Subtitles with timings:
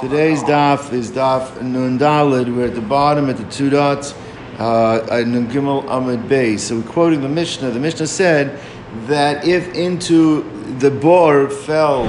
[0.00, 2.54] Today's daf is daf Nun Dalid.
[2.54, 4.14] We're at the bottom at the two dots,
[4.58, 6.56] uh, Nun Gimel Amid Bey.
[6.56, 7.70] So we're quoting the Mishnah.
[7.70, 8.60] The Mishnah said
[9.06, 10.42] that if into
[10.78, 12.04] the bor fell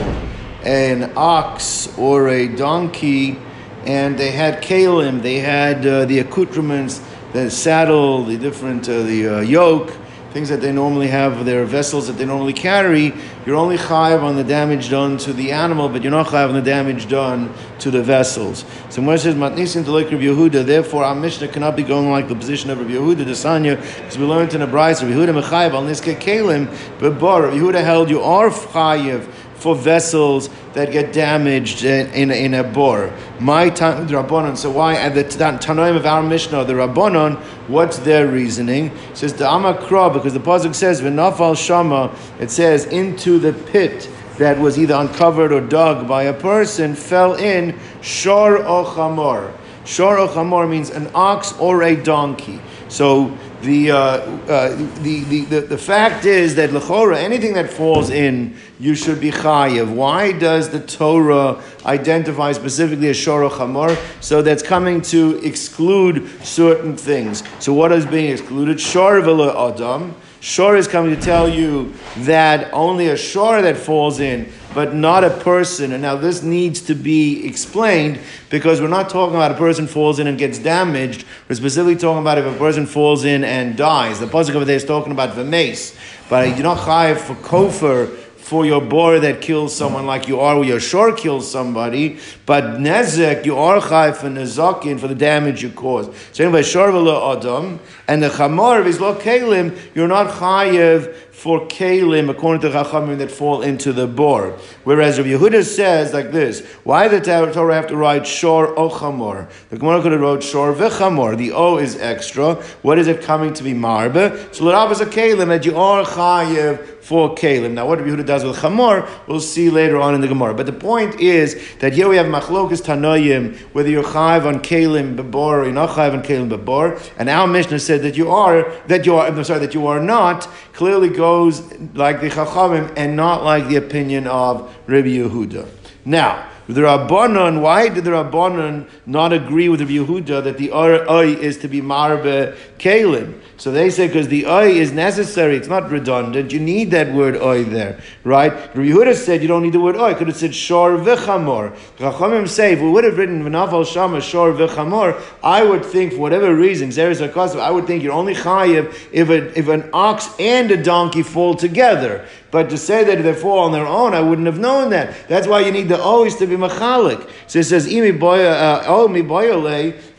[0.64, 3.40] an ox or a donkey,
[3.86, 9.28] and they had kalim, they had uh, the accoutrements, the saddle, the different uh, the
[9.28, 9.94] uh, yoke
[10.34, 13.14] things that they normally have, their vessels that they normally carry,
[13.46, 16.56] you're only chayiv on the damage done to the animal, but you're not chayiv on
[16.56, 18.66] the damage done to the vessels.
[18.90, 22.28] So it says matnisim to like Rabbi Yehuda, therefore our Mishnah cannot be going like
[22.28, 25.42] the position of Rabbi Yehuda, the Sanya, because we learned in the Braisa, Rabbi Yehuda
[25.42, 26.68] mechayiv on niske kalim,
[27.00, 29.32] but bar, Yehuda held you are chayiv
[29.64, 33.14] for vessels that get damaged in, in, in a bore.
[33.40, 34.58] My time the Rabbanon.
[34.58, 37.38] So why at the Tanoim of our Mishnah, the Rabbanon,
[37.70, 38.88] what's their reasoning?
[38.88, 44.10] It says the Amakra, because the Pasuk says V'nafal Shama, it says into the pit
[44.38, 49.56] that was either uncovered or dug by a person fell in Shor o Chamor.
[49.86, 52.60] Shor o Chamor means an ox or a donkey.
[52.90, 58.10] So the, uh, uh, the, the, the, the, fact is that lechora, anything that falls
[58.10, 59.94] in, you should be chayiv.
[59.94, 63.98] Why does the Torah identify specifically as shor chamor?
[64.22, 67.44] So that's coming to exclude certain things.
[67.60, 68.82] So what is being excluded?
[68.82, 70.16] Shor adam.
[70.44, 75.24] Shor is coming to tell you that only a shor that falls in but not
[75.24, 75.94] a person.
[75.94, 78.20] And now this needs to be explained
[78.50, 81.24] because we're not talking about a person falls in and gets damaged.
[81.48, 84.20] We're specifically talking about if a person falls in and dies.
[84.20, 85.98] The pasuk over there is talking about the mace,
[86.30, 88.08] but you're not chayiv for kofar
[88.44, 92.66] for your bor that kills someone like you are, where your shore kills somebody, but
[92.78, 96.12] nezek, you are chayv for nezakin for the damage you caused.
[96.34, 102.30] So anyway, shor adam, and the chamor is lo kalim, you're not chayiv for kalim,
[102.30, 104.52] according to Chachamim, that fall into the bor.
[104.84, 108.90] Whereas Rabbi Yehuda says like this: Why did the Torah have to write shor o
[108.90, 109.50] chamor?
[109.70, 111.38] The Gemara could have wrote shor v'chamor.
[111.38, 112.56] The o is extra.
[112.82, 114.54] What is it coming to be marbe?
[114.54, 117.74] So the is a kalim that you are chayiv for kalim.
[117.74, 120.54] Now, what Rabbi Yehuda does with chamor, we'll see later on in the Gemara.
[120.54, 125.18] But the point is that here we have machlokas tanoyim, whether you're chayiv on kalim
[125.18, 126.98] bebor or you're not chayiv on kalim bebor.
[127.18, 130.00] And our Mishnah said that you are, that you are, I'm sorry, that you are
[130.00, 130.46] not.
[130.72, 131.62] Clearly goes
[131.94, 135.68] like the chachamim and not like the opinion of Rabbi Yehuda.
[136.06, 136.52] Now.
[136.68, 141.58] The Rabbanon, why did the Rabbanon not agree with Rabbi Yehuda that the Oy is
[141.58, 143.42] to be Marbe Kalim?
[143.58, 147.36] So they say because the Oy is necessary, it's not redundant, you need that word
[147.36, 148.52] Oy there, right?
[148.52, 151.76] Rabbi Yehuda said you don't need the word Oy, could have said Shor V'chamor.
[151.98, 156.20] Chachamim say, if we would have written V'nafal Shama Shor V'chamor, I would think, for
[156.20, 157.22] whatever reason, Zeres
[157.60, 161.56] I would think you're only Chayiv if, a, if an ox and a donkey fall
[161.56, 162.26] together.
[162.54, 165.28] But to say that they fall on their own, I wouldn't have known that.
[165.28, 167.28] That's why you need the O's to be machalik.
[167.48, 169.22] So it says, imi boya, oh, mi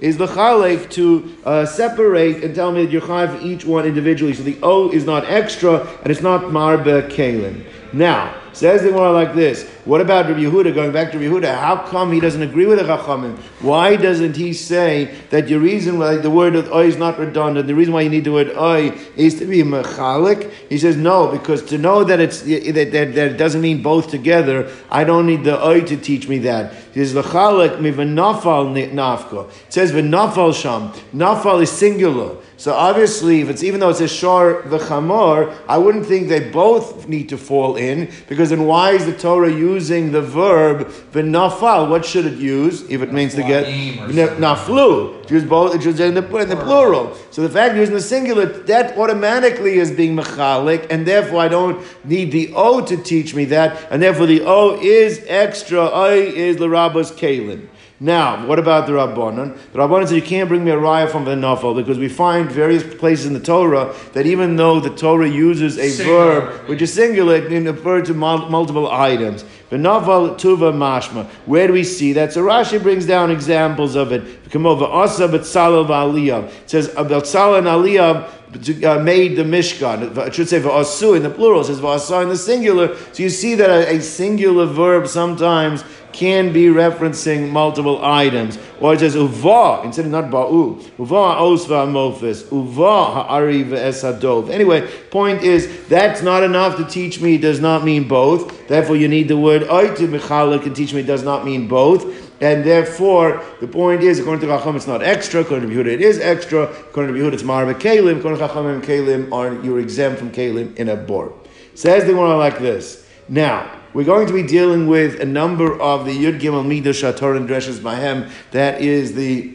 [0.00, 4.34] is the chalik to uh, separate and tell me that you're chayiv each one individually.
[4.34, 7.64] So the O is not extra and it's not marbe kalim.
[7.92, 9.68] Now, says the more like this.
[9.84, 10.74] What about Rabbi Yehuda?
[10.74, 13.36] Going back to Rabbi Yehuda, how come he doesn't agree with the Chachamim?
[13.60, 17.66] Why doesn't he say that your reason why the word of oy is not redundant,
[17.66, 20.50] the reason why you need the word oy is to be mechalik?
[20.68, 24.10] He says no, because to know that it's that, that, that it doesn't mean both
[24.10, 26.72] together, I don't need the oy to teach me that.
[26.92, 29.50] He says lechalik mi v'nafal nafka.
[29.66, 30.92] It says v'nafal sham.
[31.14, 32.36] Nafal is singular.
[32.56, 37.08] So obviously, if it's even though it's a shor v'chamor, I wouldn't think they both
[37.08, 41.90] need to fall in because then why is the Torah using the verb v'nafal?
[41.90, 45.28] What should it use if it means to get naflu?
[45.30, 45.74] Use both.
[45.74, 47.16] It should in the, in the plural.
[47.30, 51.84] So the fact using the singular that automatically is being mechalik, and therefore I don't
[52.04, 55.86] need the o to teach me that, and therefore the o is extra.
[55.86, 57.68] I is l'rabas kalim.
[58.04, 59.56] Now, what about the Rabbanon?
[59.72, 62.52] The Rabbanon said you can't bring me a raya from the Nafal because we find
[62.52, 66.40] various places in the Torah that even though the Torah uses a singular.
[66.42, 69.46] verb which is singular, it refers to multiple items.
[69.70, 71.24] The Nafal Tuva Mashma.
[71.46, 72.34] Where do we see that?
[72.34, 74.50] So Rashi brings down examples of it.
[74.50, 74.84] Come over.
[74.84, 76.44] Asa Betzalel V'Oholiav.
[76.44, 80.14] It says Betzalel and Oholiav uh, made the Mishkan.
[80.26, 81.62] It should say V'Asu in the plural.
[81.62, 82.94] It says V'Asa in the singular.
[83.14, 85.82] So you see that a, a singular verb sometimes
[86.14, 88.56] can be referencing multiple items.
[88.80, 90.80] Or it says uva instead of not ba'u.
[90.98, 92.50] Uva osva mofis.
[92.52, 94.48] Uva ha'ari ve'esadov.
[94.48, 98.68] Anyway, point is that's not enough to teach me does not mean both.
[98.68, 102.22] Therefore, you need the word oitu mechalik can teach me does not mean both.
[102.40, 105.40] And therefore, the point is, according to Chacham, it's not extra.
[105.40, 106.62] According to Yehuda, it is extra.
[106.62, 108.18] According to Yehuda, it's marba kalim.
[108.18, 111.32] According to Chacham, kalim are you're exempt from kalim in a bor.
[111.74, 113.04] Says the one like this.
[113.28, 117.36] Now, we're going to be dealing with a number of the Yud Gimel Midah Shator
[117.36, 118.30] and Dreshes Bahem.
[118.50, 119.54] That is the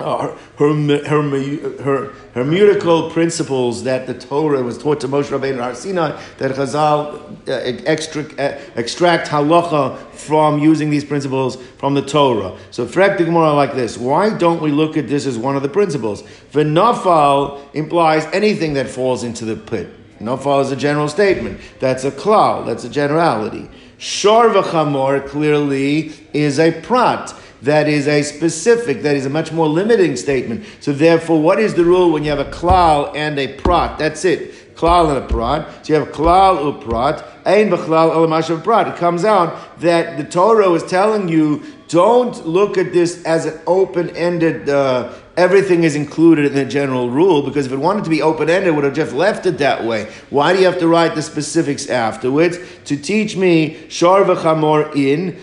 [0.00, 0.74] uh, her,
[1.04, 7.48] her, her, principles that the Torah was taught to Moshe Rabbeinu Har Sinai, that Chazal
[7.48, 7.52] uh,
[7.86, 12.58] extract, uh, extract halacha from using these principles from the Torah.
[12.72, 15.62] So, Frek the Gemara like this: Why don't we look at this as one of
[15.62, 16.24] the principles?
[16.52, 19.88] V'nafal implies anything that falls into the pit.
[20.20, 21.60] Nafal is a general statement.
[21.80, 22.66] That's a klal.
[22.66, 23.68] That's a generality.
[23.98, 27.34] Shor v'chamor clearly is a prat
[27.64, 30.64] that is a specific, that is a much more limiting statement.
[30.80, 33.98] So therefore, what is the rule when you have a klal and a prat?
[33.98, 34.74] That's it.
[34.74, 35.86] Klal and a prat.
[35.86, 38.88] So you have klal uprat, ein b'chlal elamash prat.
[38.88, 43.60] It comes out that the Torah is telling you don't look at this as an
[43.66, 48.22] open-ended uh, everything is included in the general rule because if it wanted to be
[48.22, 50.12] open ended, would have just left it that way.
[50.30, 52.58] Why do you have to write the specifics afterwards?
[52.86, 53.86] To teach me,
[54.24, 55.36] v'chamor in,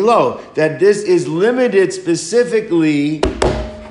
[0.00, 3.20] lo, that this is limited specifically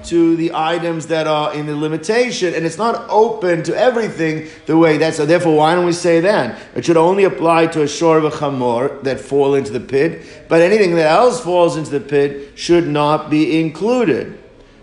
[0.05, 4.77] to the items that are in the limitation, and it's not open to everything the
[4.77, 5.15] way that.
[5.15, 9.03] So therefore, why don't we say that it should only apply to a shor v'chamor
[9.03, 13.29] that fall into the pit, but anything that else falls into the pit should not
[13.29, 14.37] be included.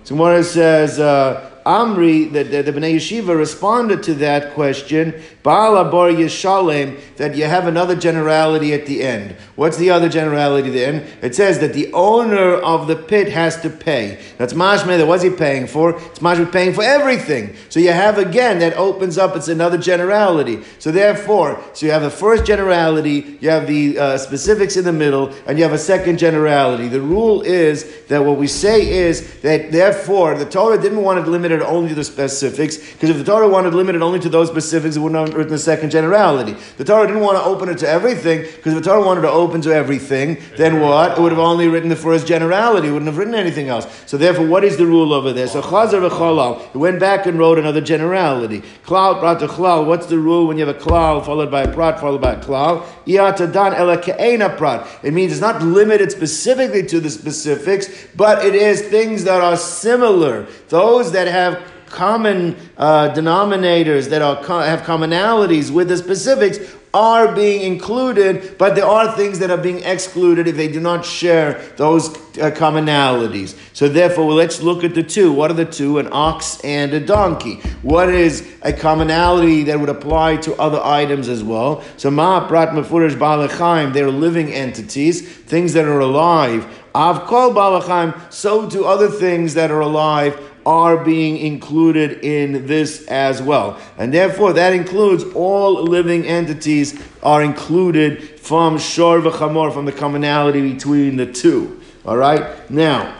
[0.05, 5.13] So Gemara says, uh, Amri, that the, the Bnei Yeshiva responded to that question,
[5.49, 9.35] Baal Bar that you have another generality at the end.
[9.57, 11.07] What's the other generality then?
[11.23, 14.23] It says that the owner of the pit has to pay.
[14.37, 15.97] That's mashme, that was he paying for?
[15.97, 17.57] It's mashme paying for everything.
[17.71, 20.63] So you have again, that opens up, it's another generality.
[20.79, 24.93] So therefore, so you have the first generality, you have the uh, specifics in the
[24.93, 26.89] middle, and you have a second generality.
[26.89, 31.63] The rule is that what we say is that therefore the Torah didn't want it
[31.63, 35.01] only to the specifics, because if the Torah wanted limited only to those specifics, it
[35.01, 36.55] wouldn't written the second generality.
[36.77, 39.31] The Torah didn't want to open it to everything, because if the Torah wanted to
[39.31, 41.17] open to everything, then what?
[41.17, 43.87] It would have only written the first generality, it wouldn't have written anything else.
[44.07, 45.47] So therefore, what is the rule over there?
[45.47, 48.63] So Chazar v'cholal, he went back and wrote another generality.
[48.85, 52.01] Klal prat klal, what's the rule when you have a klal followed by a prat
[52.01, 52.85] followed by a klal?
[53.07, 54.87] Iatadan ela prat.
[55.03, 59.57] It means it's not limited specifically to the specifics, but it is things that are
[59.57, 60.47] similar.
[60.69, 66.59] Those that have common uh, denominators that are have commonalities with the specifics
[66.95, 71.05] are being included, but there are things that are being excluded if they do not
[71.05, 72.09] share those
[72.39, 73.57] uh, commonalities.
[73.75, 75.33] So therefore, well, let's look at the two.
[75.33, 75.99] What are the two?
[75.99, 77.57] An ox and a donkey.
[77.83, 81.85] What is a commonality that would apply to other items as well?
[81.99, 86.67] So ma prat mefurish balachaim, they're living entities, things that are alive.
[86.95, 93.07] Av kol balachaim, so do other things that are alive are being included in this
[93.07, 93.81] as well.
[93.97, 100.75] And therefore, that includes all living entities are included from Shor v'chamor, from the commonality
[100.75, 101.81] between the two.
[102.05, 102.71] All right?
[102.71, 103.17] Now,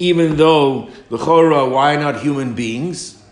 [0.00, 3.22] even though the Chorah, why not human beings?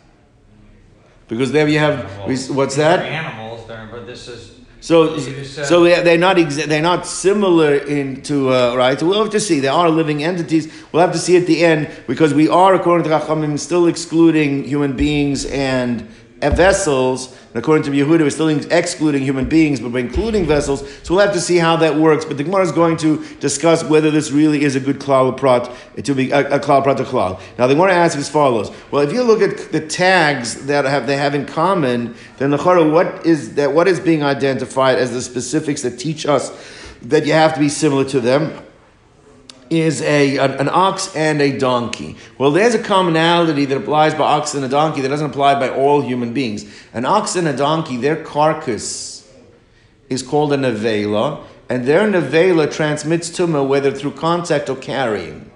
[1.27, 2.09] Because there you have,
[2.55, 3.01] what's that?
[3.01, 4.50] Animals, but this is
[4.81, 8.99] so, so they're not exa- they're not similar into uh, right.
[8.99, 9.61] So we'll have to see.
[9.61, 10.73] They are living entities.
[10.91, 14.65] We'll have to see at the end because we are, according to Chachamim, still excluding
[14.65, 16.09] human beings and
[16.41, 17.37] vessels.
[17.49, 20.81] And according to Yehuda, we're still excluding human beings, but we're including vessels.
[21.03, 22.25] So we'll have to see how that works.
[22.25, 25.71] But the Gemara is going to discuss whether this really is a good klal prat
[26.03, 27.41] to be a, a klal prat to klal.
[27.59, 31.07] Now the Gemara asks as follows: Well, if you look at the tags that have
[31.07, 33.73] they have in common, then the Chara, what is that?
[33.73, 36.51] What is being identified as the specifics that teach us
[37.03, 38.63] that you have to be similar to them?
[39.71, 42.17] Is a an, an, ox and a donkey.
[42.39, 45.71] Well, there's a commonality that applies by ox and a donkey that doesn't apply by
[45.71, 46.65] all human beings.
[46.93, 49.33] An ox and a donkey, their carcass
[50.09, 55.51] is called a nevela, and their nevela transmits tumah whether through contact or carrying.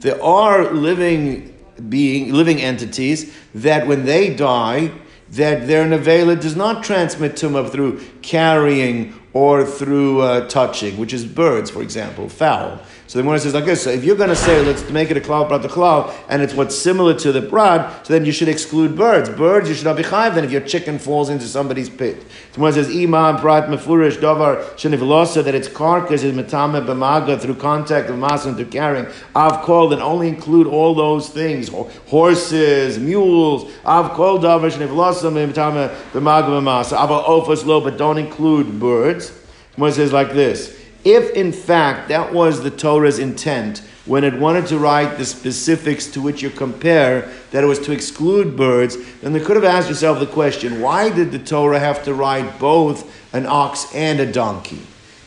[0.00, 1.54] There are living
[1.88, 4.92] being living entities that when they die,
[5.30, 11.24] that their nevela does not transmit tumah through carrying or through uh, touching, which is
[11.24, 12.80] birds, for example, fowl.
[13.08, 15.16] So the Gemara says like this: So if you're going to say let's make it
[15.16, 18.48] a klal prat klal, and it's what's similar to the prat, so then you should
[18.48, 19.30] exclude birds.
[19.30, 20.34] Birds you should not be chayiv.
[20.34, 22.20] Then if your chicken falls into somebody's pit,
[22.52, 27.54] the Gemara says imam prat mefurish davar shenivlosa that its carcass is metame b'maga through
[27.54, 29.06] contact of masan through carrying.
[29.34, 31.70] I've called and only include all those things:
[32.08, 33.72] horses, mules.
[33.86, 36.98] I've called davar shenivlosa metame b'maga b'masa.
[36.98, 39.30] I've ofas lo, but don't include birds.
[39.30, 40.76] The Gemara says like this.
[41.08, 46.06] If in fact that was the Torah's intent when it wanted to write the specifics
[46.06, 49.88] to which you compare, that it was to exclude birds, then they could have asked
[49.88, 54.30] yourself the question why did the Torah have to write both an ox and a
[54.30, 54.80] donkey?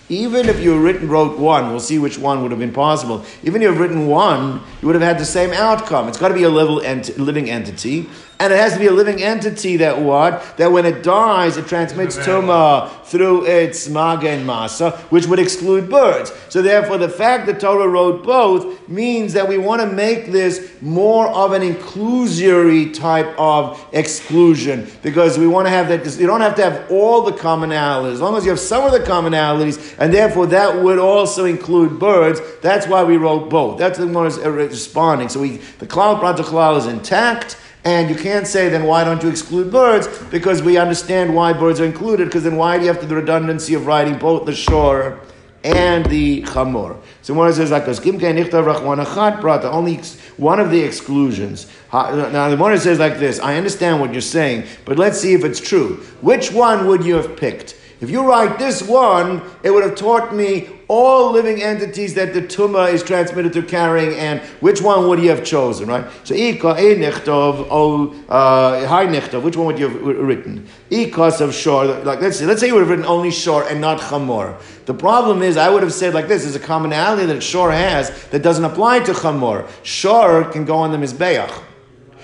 [0.09, 3.23] Even if you written wrote one, we'll see which one would have been possible.
[3.43, 6.09] Even if you've written one, you would have had the same outcome.
[6.09, 8.09] It's got to be a level ent- living entity,
[8.41, 11.67] and it has to be a living entity that what that when it dies, it
[11.67, 16.31] transmits tuma through its maga and masa, which would exclude birds.
[16.50, 20.71] So therefore, the fact that Torah wrote both means that we want to make this
[20.81, 26.19] more of an inclusory type of exclusion because we want to have that.
[26.19, 28.91] You don't have to have all the commonalities, as long as you have some of
[28.91, 32.41] the commonalities, and therefore that would also include birds.
[32.62, 33.77] That's why we wrote both.
[33.77, 35.29] That's the one is responding.
[35.29, 37.57] So we the klal pratachlal is intact.
[37.83, 40.07] And you can't say then why don't you exclude birds?
[40.29, 42.25] Because we understand why birds are included.
[42.25, 45.19] Because then why do you have the redundancy of writing both the shore
[45.63, 46.97] and the chamor?
[47.23, 49.97] So one says like this: Only
[50.38, 51.67] one of the exclusions.
[51.91, 55.43] Now the one says like this: I understand what you're saying, but let's see if
[55.43, 56.03] it's true.
[56.21, 57.75] Which one would you have picked?
[58.01, 62.41] If you write this one, it would have taught me all living entities that the
[62.41, 66.05] tumah is transmitted through carrying, and which one would you have chosen, right?
[66.24, 70.67] So, ika nichtov, oh, uh, high nichtov, which one would you have written?
[70.89, 73.79] Ikas of shor, like let's say, let's say you would have written only shor and
[73.79, 74.60] not chamor.
[74.86, 78.10] The problem is, I would have said like this: there's a commonality that shor has
[78.29, 79.70] that doesn't apply to chamor.
[79.84, 81.55] Shor can go on the mizbeach.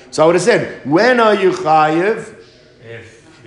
[0.10, 2.34] So I would have said, when are you chayiv?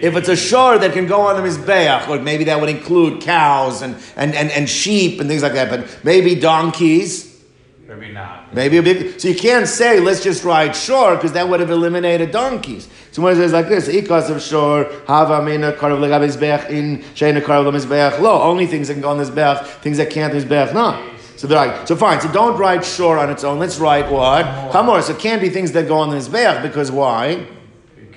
[0.00, 3.20] If it's a shore that can go on the Mizbeach, or maybe that would include
[3.20, 7.28] cows and, and, and, and sheep and things like that, but maybe donkeys.
[7.86, 8.54] Maybe not.
[8.54, 9.20] Maybe a big.
[9.20, 12.88] So you can't say, let's just ride shore, because that would have eliminated donkeys.
[13.10, 17.42] So when it says like this, Ikas of shore, Hava Mina Karav Legabizbeach in Shayna
[17.42, 18.20] Karav Mizbeach.
[18.20, 21.10] Lo, only things that can go on this Mizbeach, things that can't Mizbeach, no.
[21.36, 22.20] So they're like, so fine.
[22.20, 23.58] So don't write shore on its own.
[23.58, 24.44] Let's write what?
[24.72, 25.02] Hamor.
[25.02, 27.46] So it can't be things that go on the Mizbeach, because why?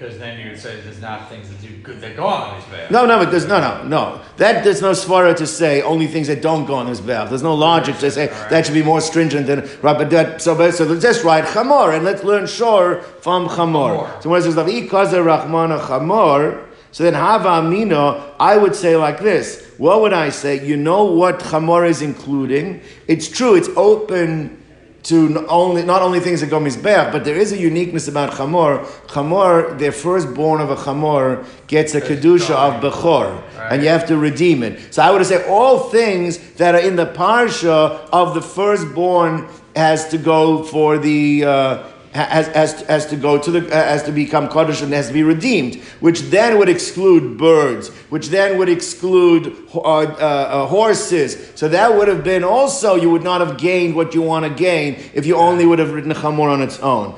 [0.03, 2.69] Because then you would say there's not things that do good that go on this
[2.69, 2.89] bear.
[2.91, 4.21] No, no, but there's no, no, no.
[4.35, 7.25] That there's no svara to say only things that don't go on this bear.
[7.25, 8.49] There's no logic to say right.
[8.49, 9.97] that should be more stringent than right.
[9.97, 14.21] But so so let's just write chamor and let's learn shor from chamor.
[14.21, 16.67] So when it says rachmana chamor.
[16.91, 19.65] So then hava amina, I would say like this.
[19.77, 20.63] What would I say?
[20.63, 22.81] You know what chamor is including?
[23.07, 23.55] It's true.
[23.55, 24.62] It's open
[25.03, 28.31] to not only, not only things that go mizbeach, but there is a uniqueness about
[28.31, 28.85] chamor.
[29.07, 33.73] Chamor, their firstborn of a chamor gets a kedusha of bechor, right.
[33.73, 34.93] and you have to redeem it.
[34.93, 40.07] So I would say all things that are in the parsha of the firstborn has
[40.09, 41.45] to go for the.
[41.45, 45.75] Uh, has to go to the has to become kaddish and has to be redeemed,
[45.99, 51.51] which then would exclude birds, which then would exclude uh, uh, uh, horses.
[51.55, 54.53] So that would have been also you would not have gained what you want to
[54.53, 57.15] gain if you only would have written chamor on its own.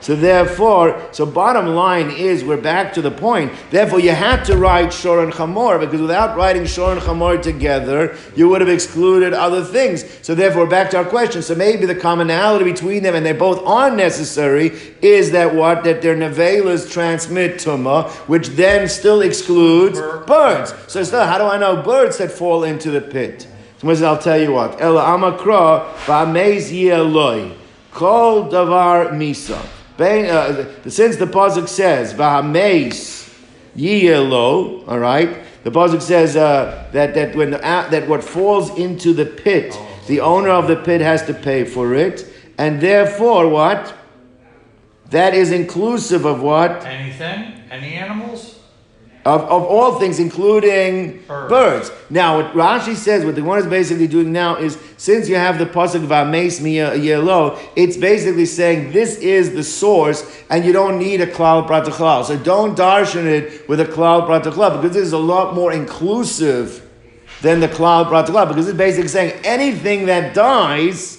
[0.00, 3.52] So therefore, so bottom line is we're back to the point.
[3.70, 8.16] Therefore, you had to write shor and chamor because without writing shor and chamor together,
[8.36, 10.04] you would have excluded other things.
[10.22, 11.42] So therefore, back to our question.
[11.42, 15.82] So maybe maybe the commonality between them, and they both are necessary, is that what?
[15.84, 20.74] That their nevelas transmit tuma, which then still excludes birds.
[20.88, 23.46] So still, how do I know birds that fall into the pit?
[23.80, 24.78] So I'll tell you what.
[24.80, 27.56] Ela amakra v'amez yeloi
[27.92, 29.58] kol davar misa.
[29.98, 33.34] Uh, since the pasuk says v'hamez
[33.74, 35.38] yelo, all right.
[35.64, 39.78] The pasuk says uh, that that when the, uh, that what falls into the pit
[40.10, 42.26] the owner of the pit has to pay for it,
[42.58, 43.94] and therefore what?
[45.10, 46.84] That is inclusive of what?
[46.84, 47.54] Anything?
[47.70, 48.58] Any animals?
[49.24, 51.48] Of, of all things, including birds.
[51.48, 51.92] birds.
[52.10, 55.58] Now, what Rashi says, what the one is basically doing now is, since you have
[55.58, 60.98] the pasuk vames miya yelo, it's basically saying this is the source, and you don't
[60.98, 62.24] need a klal pratachlal.
[62.24, 66.79] So don't darshan it with a klal pratachlal because this is a lot more inclusive
[67.42, 71.18] than the cloud brought the cloud because it's basically saying anything that dies.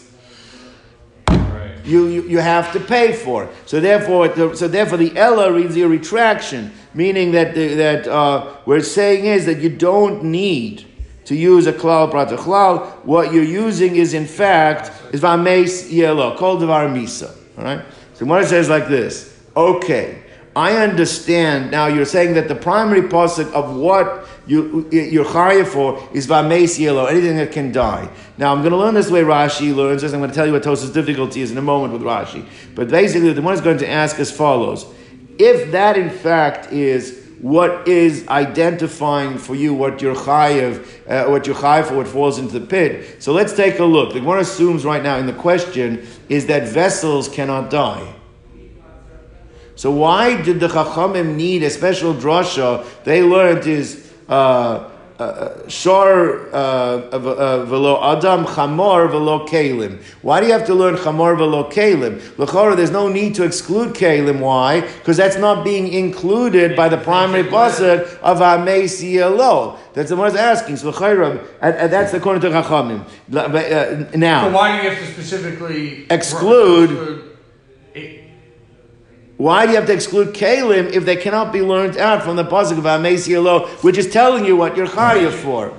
[1.84, 3.50] You, you, you have to pay for.
[3.66, 8.58] So therefore, the, so therefore, the Ella reads a retraction, meaning that the, that uh,
[8.68, 10.86] we're saying is that you don't need
[11.26, 12.86] to use a klal prata klal.
[13.06, 17.36] What you're using is in fact is vames yellow, called devar misa.
[17.58, 17.84] All right.
[18.14, 19.42] So what it says like this.
[19.56, 20.22] Okay,
[20.56, 21.72] I understand.
[21.72, 27.06] Now you're saying that the primary pasuk of what you, you're for is vames yellow,
[27.06, 28.10] anything that can die.
[28.38, 30.12] Now I'm going to learn this way Rashi learns this.
[30.12, 32.46] I'm going to tell you what Tosa's difficulty is in a moment with Rashi.
[32.76, 34.86] But basically, the one is going to ask as follows:
[35.40, 41.48] If that in fact is what is identifying for you what you're chayiv, uh, what
[41.48, 43.24] you're chayiv for, what falls into the pit.
[43.24, 44.14] So let's take a look.
[44.14, 48.16] The one assumes right now in the question is that vessels cannot die.
[49.76, 52.86] So why did the Chachamim need a special drasha?
[53.06, 57.20] They learned is Uh, uh, shor uh,
[57.66, 60.02] velo Adam Chamor velo Kalim.
[60.22, 62.20] Why do you have to learn Chamor velo Kalim?
[62.40, 64.40] L'chora, there's no need to exclude Kalim.
[64.40, 64.82] Why?
[64.82, 69.78] Because that's not being included by the primary pasuk of Hamesi Elo.
[69.94, 70.78] That's the one is asking.
[70.78, 73.06] So l'chora, that's according to Chachamim.
[73.32, 77.31] Uh, now, so why do you have to specifically exclude?
[79.42, 82.46] Why do you have to exclude kalim if they cannot be learned out from the
[82.46, 83.34] pasuk of Amesi
[83.84, 85.74] which is telling you what you're chayav for?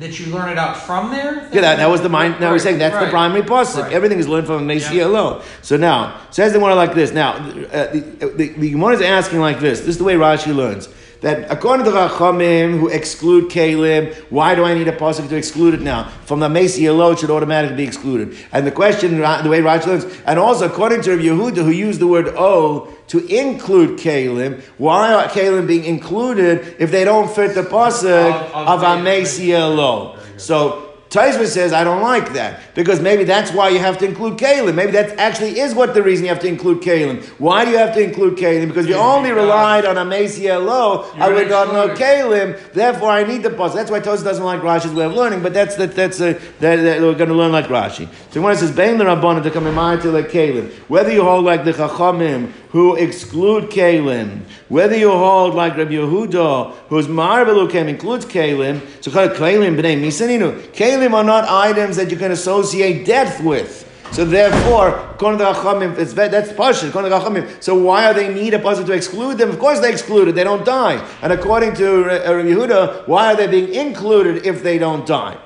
[0.00, 1.48] That you learn it out from there.
[1.52, 2.40] Yeah, that, that was the mind.
[2.40, 3.82] Now right, we're saying that's right, the primary pasuk.
[3.82, 3.92] Right.
[3.92, 5.42] Everything is learned from Amesi yeah.
[5.62, 7.12] So now says the one like this.
[7.12, 8.00] Now uh, the,
[8.36, 9.78] the, the Gemara is asking like this.
[9.80, 10.88] This is the way Rashi learns
[11.20, 15.36] that according to the Chachamim who exclude Kalim, why do I need a pasuk to
[15.36, 16.08] exclude it now?
[16.24, 18.36] From the Mesi Elo, it should automatically be excluded.
[18.52, 22.00] And the question, the way Rashi learns, and also according to Rabbi Yehuda, who used
[22.00, 27.54] the word O to include Kalim, why are Kalim being included if they don't fit
[27.54, 30.18] the pasuk of, of, of Amesi Elo?
[30.36, 32.60] So Taisva says, I don't like that.
[32.76, 34.76] Because maybe that's why you have to include Kalim.
[34.76, 37.24] Maybe that actually is what the reason you have to include Kalim.
[37.40, 38.68] Why do you have to include Kalim?
[38.68, 43.42] Because you only relied on Amasia Lo, I would not know Kalim, therefore I need
[43.42, 43.74] the pause.
[43.74, 46.76] That's why Taisva doesn't like Rashi's way of learning, but that's, that, that's a, that,
[46.76, 48.08] that we're going to learn like Rashi.
[48.30, 51.10] So when it says, Bain the Rabbanah to come in mind to like Kalim, whether
[51.10, 57.08] you hold like the Chachamim, who exclude Kalim, whether you hold like Rabbi Yehuda, whose
[57.08, 60.56] Marbelukem includes Kalim, so Kalim b'nei Misaninu.
[60.72, 63.86] Kalim are not items that you can associate death with.
[64.12, 64.90] So therefore,
[65.20, 69.50] that's Chachamim, so why are they need a pasuk to exclude them?
[69.50, 70.96] Of course they excluded; they don't die.
[71.22, 75.38] And according to uh, Rabbi Yehuda, why are they being included if they don't die?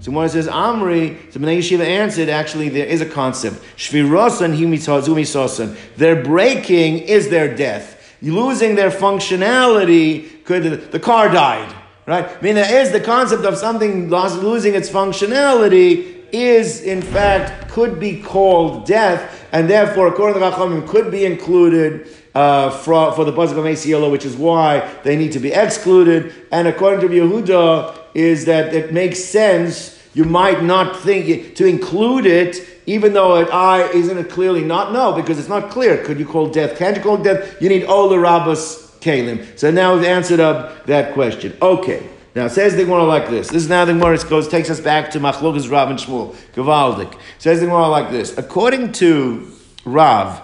[0.00, 3.62] So when it says Amri, the Bnei Yeshiva answered, actually, there is a concept.
[3.76, 5.76] Shvirosan humisosan.
[5.96, 7.96] Their breaking is their death.
[8.22, 11.74] Losing their functionality, could the car died,
[12.10, 12.28] right?
[12.28, 18.00] I mean, there is the concept of something losing its functionality is, in fact, could
[18.00, 23.24] be called death, and therefore, according to the Chachamim, could be included uh, for, for
[23.24, 26.34] the Pasuk of Mesiolo, which is why they need to be excluded.
[26.52, 29.96] And according to Yehuda, is that it makes sense.
[30.14, 32.56] You might not think to include it,
[32.86, 36.02] even though it I isn't it clearly not no because it's not clear.
[36.04, 36.76] Could you call death?
[36.76, 37.62] Can't you call death?
[37.62, 39.58] You need Ola Rabbas Kalim.
[39.58, 41.56] So now we've answered up that question.
[41.60, 42.08] Okay.
[42.34, 43.48] Now it says the Gemara like this.
[43.48, 47.18] This is now the Gemara goes takes us back to Machlokas Rav and Shmuel Gavaldik.
[47.38, 48.38] Says the Gemara like this.
[48.38, 49.50] According to
[49.84, 50.40] Rav,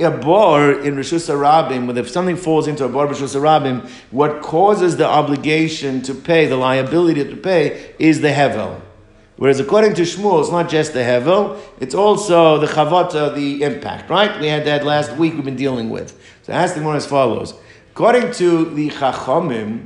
[0.00, 4.96] a bar in Rishus Rabim, if something falls into a bar Rishus Rabim, what causes
[4.96, 8.80] the obligation to pay, the liability to pay, is the hevel.
[9.36, 14.10] Whereas according to Shmuel, it's not just the hevel, it's also the chavata, the impact,
[14.10, 14.38] right?
[14.40, 16.18] We had that last week we've been dealing with.
[16.42, 17.54] So ask the one as follows.
[18.00, 19.84] According to the Chachamim,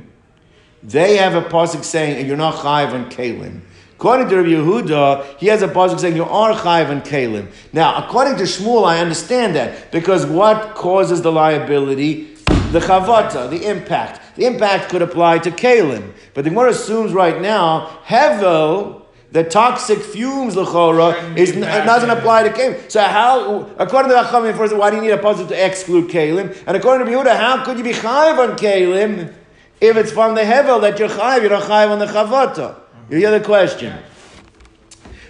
[0.81, 3.59] they have a pasuk saying, and you're not chayiv on kalim.
[3.97, 7.51] According to Rabbi Yehuda, he has a pasuk saying you are chayiv on kalim.
[7.73, 12.35] Now, according to Shmuel, I understand that because what causes the liability?
[12.71, 14.37] The chavata, the impact.
[14.37, 19.04] The impact could apply to kalim, but the Gemara assumes right now hevel.
[19.35, 22.89] The toxic fumes lechora is doesn't apply to kalim.
[22.89, 26.55] So how, according to Chachamim, first, why do you need a pasuk to exclude kalim?
[26.65, 29.33] And according to Yehuda, how could you be chayiv on kalim
[29.81, 31.41] if it's from the hevel that you're chayiv?
[31.41, 32.79] You're not chayiv on the chavata.
[33.09, 33.93] You hear the question?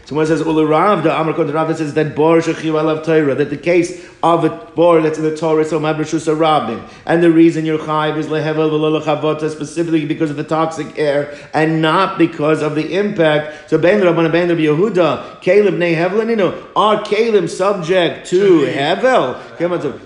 [0.06, 4.46] Someone says, Ularav, the Amr Rav says that Bor Shechiv Torah, that the case of
[4.46, 6.88] a Bor that's in the Torah is so Mabrishus Rabim.
[7.08, 11.82] And the reason you're Chayiv is Lehevel V'Lolachavota specifically because of the toxic air and
[11.82, 13.72] not because of the impact.
[13.72, 19.42] So Ben Rabban Ben Rabbi Yehuda, Kalim Ne Hevelinino, are Kalim subject to Hevel?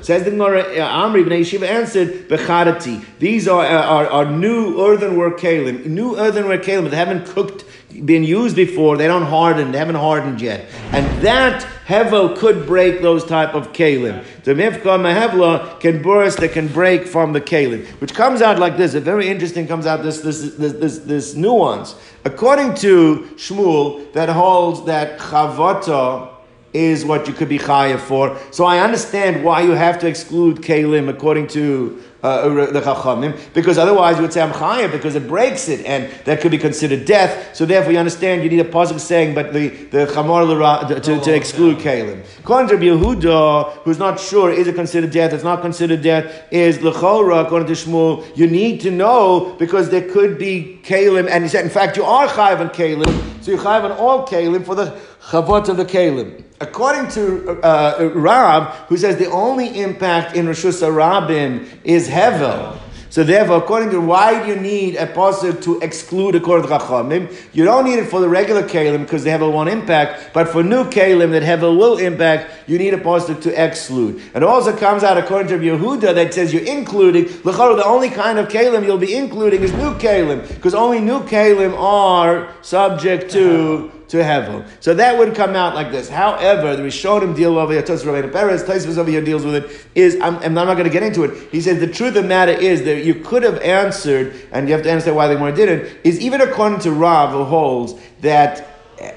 [0.06, 3.04] Says the Gemara, uh, Amri Bnei Yeshiva answered, Becharati.
[3.20, 7.66] These are, uh, are, are new earthenware Kalim, new earthenware Kalim that haven't cooked
[8.06, 10.66] been used before, they don't harden, they haven't hardened yet.
[10.92, 14.24] And that Hevel could break those type of kalim.
[14.44, 18.78] The mifka mehevla can burst, it can break from the kalim, which comes out like
[18.78, 18.94] this.
[18.94, 21.96] A very interesting comes out this this this this, this nuance.
[22.26, 26.39] According to Shmuel, that holds that chavata
[26.74, 28.38] is what you could be chayav for.
[28.52, 33.78] So I understand why you have to exclude kalim according to uh, the chachamim, because
[33.78, 37.06] otherwise you would say I'm chayav because it breaks it, and that could be considered
[37.06, 37.56] death.
[37.56, 41.20] So therefore, you understand you need a positive saying, but the the chamor to, to,
[41.22, 42.26] to exclude kalim.
[42.40, 46.80] According to Yehuda, who's not sure is it considered death, it's not considered death, is
[46.80, 47.46] lechora.
[47.46, 51.64] According to Shmuel, you need to know because there could be kalim, and he said,
[51.64, 54.92] in fact, you are chayav on kalim, so you're chayav on all kalim for the
[55.22, 56.44] chavot of the kalim.
[56.62, 62.78] According to uh, Rab, who says the only impact in Rosh Rabin is Hevel.
[63.12, 67.36] So therefore, according to why do you need a pasuk to exclude according to Chachamim?
[67.54, 70.48] You don't need it for the regular kalim because they have a one impact, but
[70.50, 74.22] for new kalim that have a will impact, you need a pasuk to exclude.
[74.36, 77.26] It also comes out according to Yehuda that says you're including.
[77.26, 81.76] The only kind of kalim you'll be including is new kalim because only new kalim
[81.80, 84.68] are subject to to Hevel.
[84.80, 86.10] So that would come out like this.
[86.10, 89.86] However, the Rishonim deal over here, Tos Rabbeinu Peretz, Taisvus over here deals with it,
[89.96, 91.50] is, I'm, I'm not going to get into it.
[91.52, 94.74] He says the truth of the matter is that you could have answered, and you
[94.74, 98.66] have to understand why they more didn't, is even according to Rav, who holds that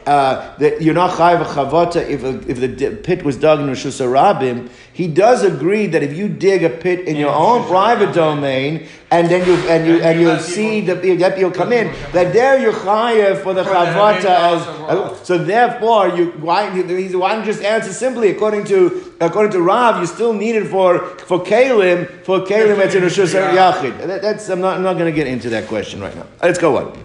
[0.06, 4.70] uh, that you're not chayiv chavata if, if the pit was dug in Rosh Hashanah,
[4.94, 9.28] he does agree that if you dig a pit in your own private domain and
[9.28, 10.94] then you and you and you see the
[11.38, 16.68] you'll come in, that there you're chayiv for the chavata as so therefore you why
[16.68, 20.98] why don't just answer simply according to according to Rav you still need it for
[21.20, 25.16] for kalim for kalim that's in Rosh Hashanah That's I'm not I'm not going to
[25.16, 26.26] get into that question right now.
[26.42, 27.02] Let's go on.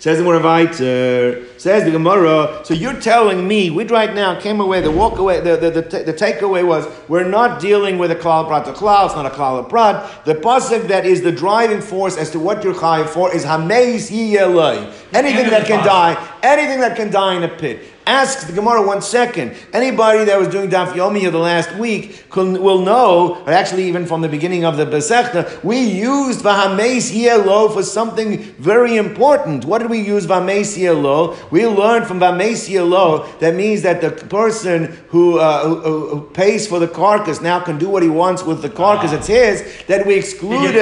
[0.00, 4.60] Says the Moraviter, uh, says the Gemara, so you're telling me, we right now came
[4.60, 8.16] away, the walk away, the, the, the, the takeaway was, we're not dealing with a
[8.16, 10.24] klal prat to klal, it's not a klal prat.
[10.24, 14.10] The pasuk that is the driving force as to what you're chayiv for is hameis
[14.10, 14.92] yiyelai.
[15.12, 17.80] Anything that can die, anything that can die in a pit.
[18.08, 19.54] Ask the Gemara one second.
[19.74, 24.22] Anybody that was doing Daf Yomi the last week will know, or actually even from
[24.22, 29.66] the beginning of the Masechta, we used Vahameis Yelo for something very important.
[29.66, 31.36] What did we use Vahameis Yelo?
[31.50, 36.66] We learned from Vahameis Yelo that means that the person who, uh, who, who, pays
[36.66, 40.06] for the carcass now can do what he wants with the carcass, it's his, that
[40.06, 40.74] we excluded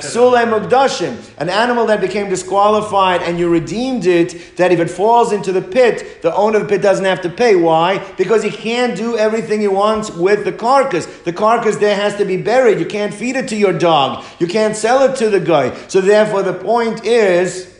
[0.00, 5.32] Sulei Mugdashim, an animal that became disqualified and you redeemed it, that if it falls
[5.32, 7.56] into the pit, the owner of the pit doesn't have to pay.
[7.56, 7.98] Why?
[8.16, 11.06] Because he can't do everything he wants with the carcass.
[11.06, 12.78] The carcass there has to be buried.
[12.78, 14.24] You can't feed it to your dog.
[14.38, 15.74] You can't sell it to the guy.
[15.88, 17.73] So therefore, the point is,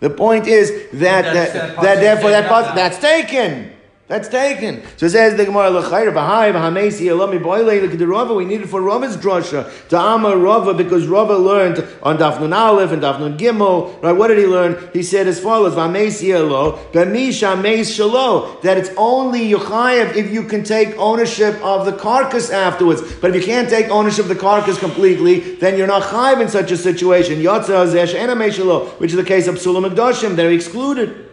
[0.00, 3.72] the point is that that, that, that therefore that that's taken.
[4.08, 4.82] That's taken.
[4.96, 8.32] So it says the Gemara elami boile look at the Rava.
[8.32, 12.90] We need it for Rava's drasha to Ama Rava because Rava learned on Dafnun Aleph
[12.90, 14.02] and Dafnun Gimel.
[14.02, 14.12] Right?
[14.12, 14.88] What did he learn?
[14.94, 18.62] He said as follows: V'hamesi elo b'misha meis shalo.
[18.62, 23.02] That it's only yuchayev if you can take ownership of the carcass afterwards.
[23.16, 26.48] But if you can't take ownership of the carcass completely, then you're not chayev in
[26.48, 27.40] such a situation.
[27.40, 30.34] Yotza zesh shalo, which is the case of Psulam.
[30.34, 31.27] They're excluded.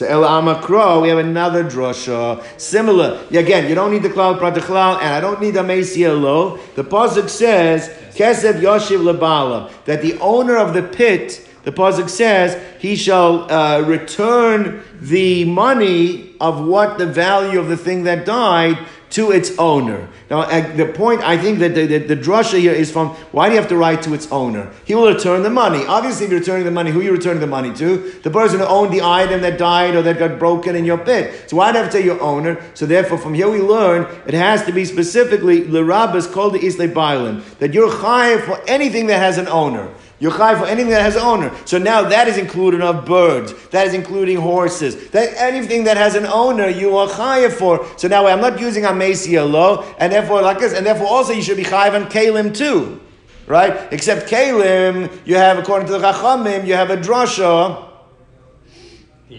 [0.00, 3.22] So El Amakro, we have another drasha similar.
[3.28, 6.56] Again, you don't need the klal pratachlal, and I don't need the lo.
[6.74, 12.58] The pasuk says Kesed Yoshiv Labala that the owner of the pit, the pasuk says,
[12.80, 18.78] he shall uh, return the money of what the value of the thing that died
[19.10, 20.08] to its owner.
[20.30, 23.48] Now, at the point I think that the, the, the drasha here is from why
[23.48, 24.70] do you have to write to its owner?
[24.84, 25.84] He will return the money.
[25.84, 28.12] Obviously, if you're returning the money, who are you returning the money to?
[28.22, 31.50] The person who owned the item that died or that got broken in your pit.
[31.50, 32.62] So why do you have to say your owner?
[32.74, 36.64] So therefore, from here we learn it has to be specifically the rabbis called the
[36.64, 39.92] Islay Bailim that you're chayiv for anything that has an owner.
[40.20, 41.50] You're chayiv for anything that has an owner.
[41.64, 43.54] So now that is including of birds.
[43.68, 45.08] That is including horses.
[45.10, 47.86] That anything that has an owner, you are chayiv for.
[47.96, 51.40] So now I'm not using Amesi lo, and therefore like this, and therefore also you
[51.40, 53.00] should be chayiv on kalim too,
[53.46, 53.90] right?
[53.92, 57.88] Except kalim, you have according to the Chachamim, you have a drasha.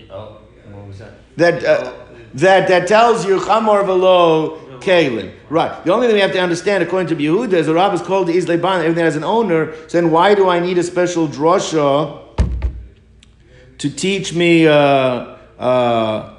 [0.10, 0.38] Oh,
[0.72, 1.14] what was that?
[1.38, 1.94] That uh,
[2.34, 5.32] that that tells you chamor velo kalim.
[5.52, 5.84] Right.
[5.84, 8.28] The only thing we have to understand, according to Yehuda, is the rabbi is called
[8.28, 9.74] the Isleban, everything has an owner.
[9.90, 12.22] So then why do I need a special drasha
[13.80, 16.36] to teach me, uh, uh,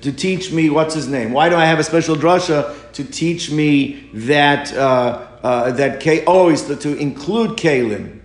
[0.00, 1.32] to teach me, what's his name?
[1.32, 6.56] Why do I have a special drasha to teach me that, uh, uh that, oh,
[6.56, 8.20] to include kalim?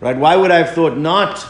[0.00, 0.16] Right?
[0.16, 1.46] Why would I have thought not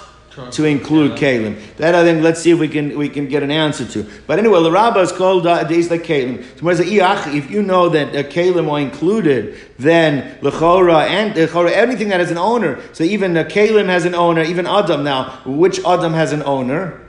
[0.50, 1.58] to include Kalim.
[1.76, 4.06] That I think, let's see if we can we can get an answer to.
[4.26, 6.44] But anyway, the Rabbah is called uh, days like Kalim.
[6.58, 12.20] So if you know that uh, Kalim are included, then Lechora and Lechora, anything that
[12.20, 12.80] has an owner.
[12.92, 15.42] So even uh, Kalim has an owner, even Adam now.
[15.44, 17.03] Which Adam has an owner?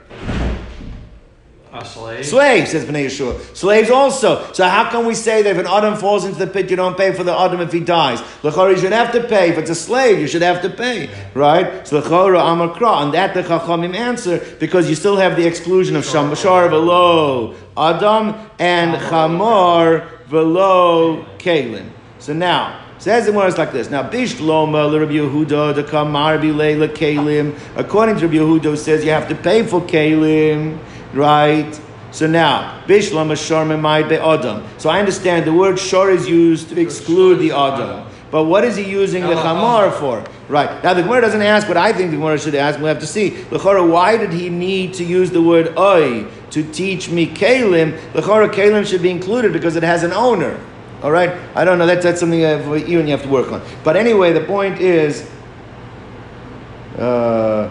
[1.76, 2.24] A slave.
[2.24, 3.54] Slaves, says Bnei Yeshiva.
[3.54, 4.52] Slaves also.
[4.52, 6.96] So how can we say that if an Adam falls into the pit, you don't
[6.96, 8.20] pay for the Adam if he dies?
[8.42, 9.50] L'chora, you should have to pay.
[9.50, 11.10] If it's a slave, you should have to pay.
[11.34, 11.86] Right?
[11.86, 12.88] So l'chora amar kra.
[12.88, 17.54] On that the Chachamim answer, because you still have the exclusion of Sham Bashar velo
[17.76, 21.90] Adam and Chamor velo Kalim.
[22.18, 23.90] So now, Says the words like this.
[23.90, 27.54] Now, Bish Bishloma Rabbi Yehuda the Kamar Bilela Kalim.
[27.76, 30.78] According to Rabbi Yehuda, says you have to pay for Kalim,
[31.14, 31.80] right?
[32.12, 33.66] So now, Bishloma Shor
[34.08, 34.64] Be Adam.
[34.78, 38.06] So I understand the word Shor is used to exclude the Adam.
[38.30, 40.24] But what is he using the Chamar for?
[40.48, 40.82] Right.
[40.82, 42.78] Now the Gemara doesn't ask what I think the Gemara should ask.
[42.78, 43.30] We'll have to see.
[43.50, 47.98] Lechora, why did he need to use the word Oi to teach me Kalim?
[48.12, 50.58] Lechora, Kalim should be included because it has an owner.
[51.02, 51.38] All right?
[51.54, 51.86] I don't know.
[51.86, 53.62] That's, that's something and you have to work on.
[53.84, 55.30] But anyway, the point is.
[56.98, 57.68] Uh,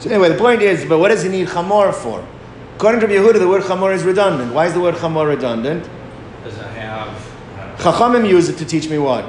[0.00, 2.26] so anyway, the point is, but what does he need chamor for?
[2.76, 4.52] According to Yehuda, the word chamor is redundant.
[4.54, 5.88] Why is the word chamor redundant?
[6.42, 7.08] Does it have?
[7.08, 9.24] Uh, Chachamim use it to teach me what?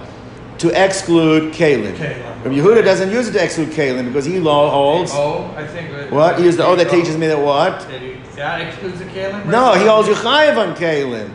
[0.60, 1.54] To exclude.
[1.54, 2.00] Kalim.
[2.00, 5.12] Rabbi Yehuda doesn't use it to exclude Kalim because he law holds.
[5.14, 5.90] oh, I think.
[5.92, 6.38] it- What?
[6.40, 7.84] He used the O that teaches me that what?
[7.92, 9.46] He- That excludes the Kalim?
[9.48, 11.34] No, he holds you chayiv on Kalim.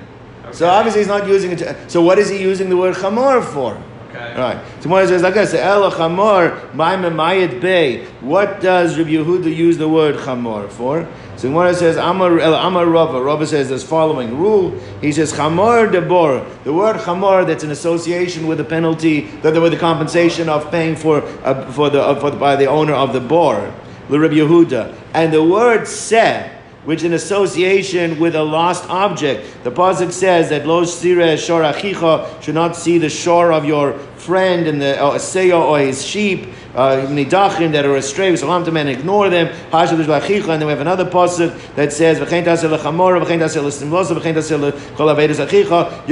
[0.52, 1.58] So obviously he's not using it.
[1.58, 3.76] To, so what is he using the word chamor for?
[4.16, 4.32] Okay.
[4.32, 4.64] All right.
[4.80, 8.06] So Gemara says like I this: El chamor ma'im mayit bay.
[8.20, 11.06] What does Rabbi Yehuda use the word chamor for?
[11.36, 13.22] So Gemara says Amar El Amar Rava.
[13.22, 14.78] Rava says this following rule.
[15.02, 16.46] He says chamor debor.
[16.64, 20.96] The word chamor that's in association with the penalty, that with the compensation of paying
[20.96, 23.72] for uh, for the uh, for the, by the owner of the bor,
[24.08, 26.55] the Rabbi Yehuda, and the word seh
[26.86, 29.64] which in association with a lost object.
[29.64, 33.98] The pasuk says that lo sire shor achicha should not see the shore of your
[34.16, 36.48] friend and the uh, seyo or his sheep.
[36.74, 39.46] Uh, nidachim that are astray, so to men ignore them.
[39.72, 42.18] And then we have another pasuk that says.
[42.18, 42.26] You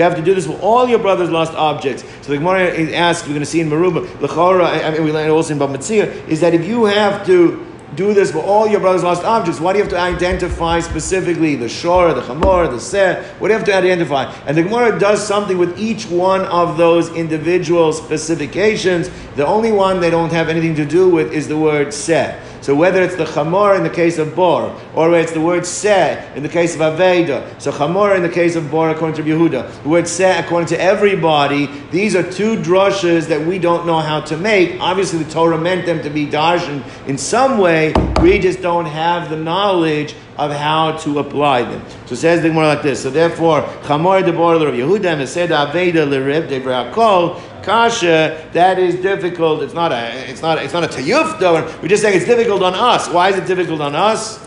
[0.03, 2.03] have to do this with all your brother's lost objects.
[2.23, 5.29] So the Gemara asks, we're going to see in Meruba, lechora, I mean we learn
[5.29, 8.81] also in Bava Metzia, is that if you have to do this for all your
[8.81, 9.61] brother's lost objects.
[9.61, 13.23] Why do you have to identify specifically the shor, the chamor, the seh?
[13.38, 14.25] What do you have to identify?
[14.47, 19.11] And the Gemara does something with each one of those individual specifications.
[19.37, 22.38] The only one they don't have anything to do with is the word seh.
[22.64, 25.66] So whether it's the chamor in the case of bor, or whether it's the word
[25.66, 29.31] seh in the case of aveda, so chamor in the case of bor according to
[29.31, 33.98] Yehuda, the word seh according to everybody, these are two drushes that we don't know
[33.98, 34.81] how to make.
[34.81, 39.29] Obviously the Torah meant them to be darshan in some way, we just don't have
[39.29, 41.85] the knowledge of how to apply them.
[42.07, 43.03] So it says the more like this.
[43.03, 48.96] So therefore, chamor de bor of Yehuda, mesed aveda le l'rib devrakol, kasha, that is
[48.96, 49.62] difficult.
[49.62, 51.55] It's not a, it's not, it's not a tayuf though.
[51.83, 53.09] We're just saying it's difficult on us.
[53.09, 54.38] Why is it difficult on us?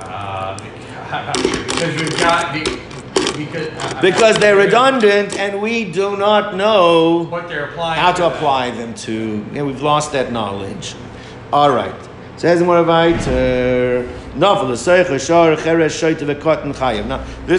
[0.00, 2.80] Uh, because we've got the.
[3.36, 7.98] Because, uh, Because they're redundant and we do not know What they're applying.
[8.00, 8.32] how to that.
[8.36, 9.44] apply them to.
[9.52, 10.94] Yeah, we've lost that knowledge.
[11.52, 11.94] All right.
[12.36, 14.08] Says more weiter.
[14.36, 14.84] Now, this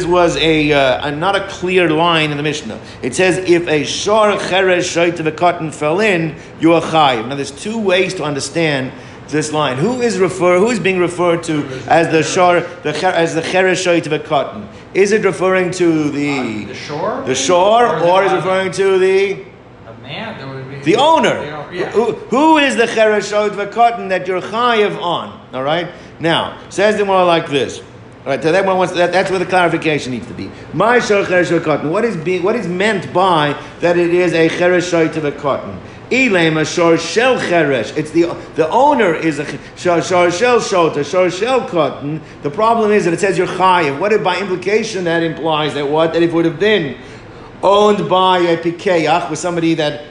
[0.05, 2.79] was a, uh, not a clear line in the Mishnah.
[3.01, 7.29] It says if a shor cheresh shoyte katan fell in, you are chayiv.
[7.29, 8.91] Now, there's two ways to understand
[9.29, 9.77] this line.
[9.77, 10.59] Who is refer?
[10.59, 14.67] Who is being referred to as the shor, the as the cheresh shoyte katan?
[14.93, 17.23] Is it referring to the The shore?
[17.25, 19.45] the shore, or is it referring to the
[19.87, 20.54] A man, there would be.
[20.85, 21.69] The owner.
[21.73, 21.89] Yeah.
[21.91, 25.47] Who, who is the chereshot v'katan that you're chayiv on?
[25.53, 25.89] All right.
[26.19, 27.79] Now says the more like this.
[27.79, 28.41] All right.
[28.41, 30.49] So that one wants, that, that's where the clarification needs to be.
[30.73, 31.91] My chereshot v'katan.
[31.91, 33.97] What is being what is meant by that?
[33.97, 35.81] It is a chereshot.
[36.11, 37.97] Elem a shor shel cheresh.
[37.97, 39.45] It's the the owner is a
[39.75, 42.21] shor shor shel shota shor shel katan.
[42.43, 43.99] The problem is that it says you're chayiv.
[43.99, 46.95] What if by implication that implies that what that if it would have been
[47.63, 50.03] owned by a pikeach with somebody that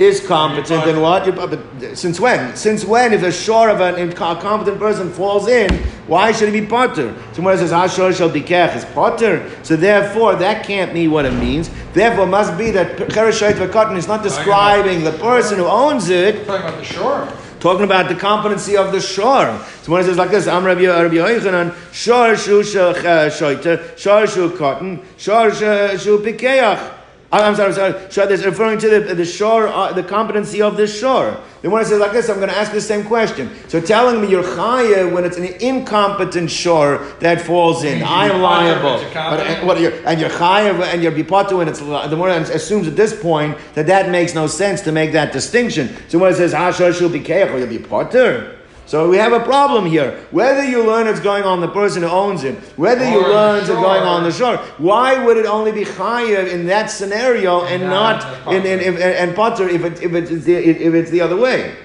[0.00, 1.26] is competent and what?
[1.26, 2.56] You- Since when?
[2.56, 3.12] Since when?
[3.12, 5.70] If a shore of an incompetent person falls in,
[6.06, 7.14] why should he be potter?
[7.32, 9.48] Somewhere says Hashor shall be kech is potter.
[9.62, 11.68] So therefore, that can't mean what it means.
[11.92, 16.46] Therefore, it must be that Chereshayt V'Katan is not describing the person who owns it,
[16.46, 17.28] Talking about the shore.
[17.60, 19.54] talking about the competency of the shore.
[19.82, 24.26] So when it says like this, "I'm Rabbi Rabbi Yochanan, shor shu uh, shoyte, shor
[24.26, 26.99] shu katan, shor shu pikeach.
[27.32, 28.10] I'm sorry, sorry.
[28.10, 31.40] Shor, that's referring to the, the shore, uh, the competency of the shore.
[31.62, 33.50] Then when I say like this, I'm going to ask the same question.
[33.68, 38.98] So telling me you're chayav when it's an incompetent shore that falls in, I'm liable.
[39.14, 42.88] But, and, what, you're, and you're chayav and you're bipatu when it's the more assumes
[42.88, 45.94] at this point that that makes no sense to make that distinction.
[46.08, 48.59] So when it says hashar shul be keach, you'll be potter.
[48.90, 50.18] So we have a problem here.
[50.32, 53.68] Whether you learn it's going on the person who owns it, whether you learn it's
[53.68, 58.52] going on the shore, why would it only be chayiv in that scenario and not
[58.52, 61.76] in, in, in, and potter if, it, if, it's the, if it's the other way?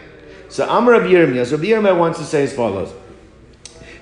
[0.49, 2.91] So Amr of Yirmiyah, so Yirmiyah wants to say as follows.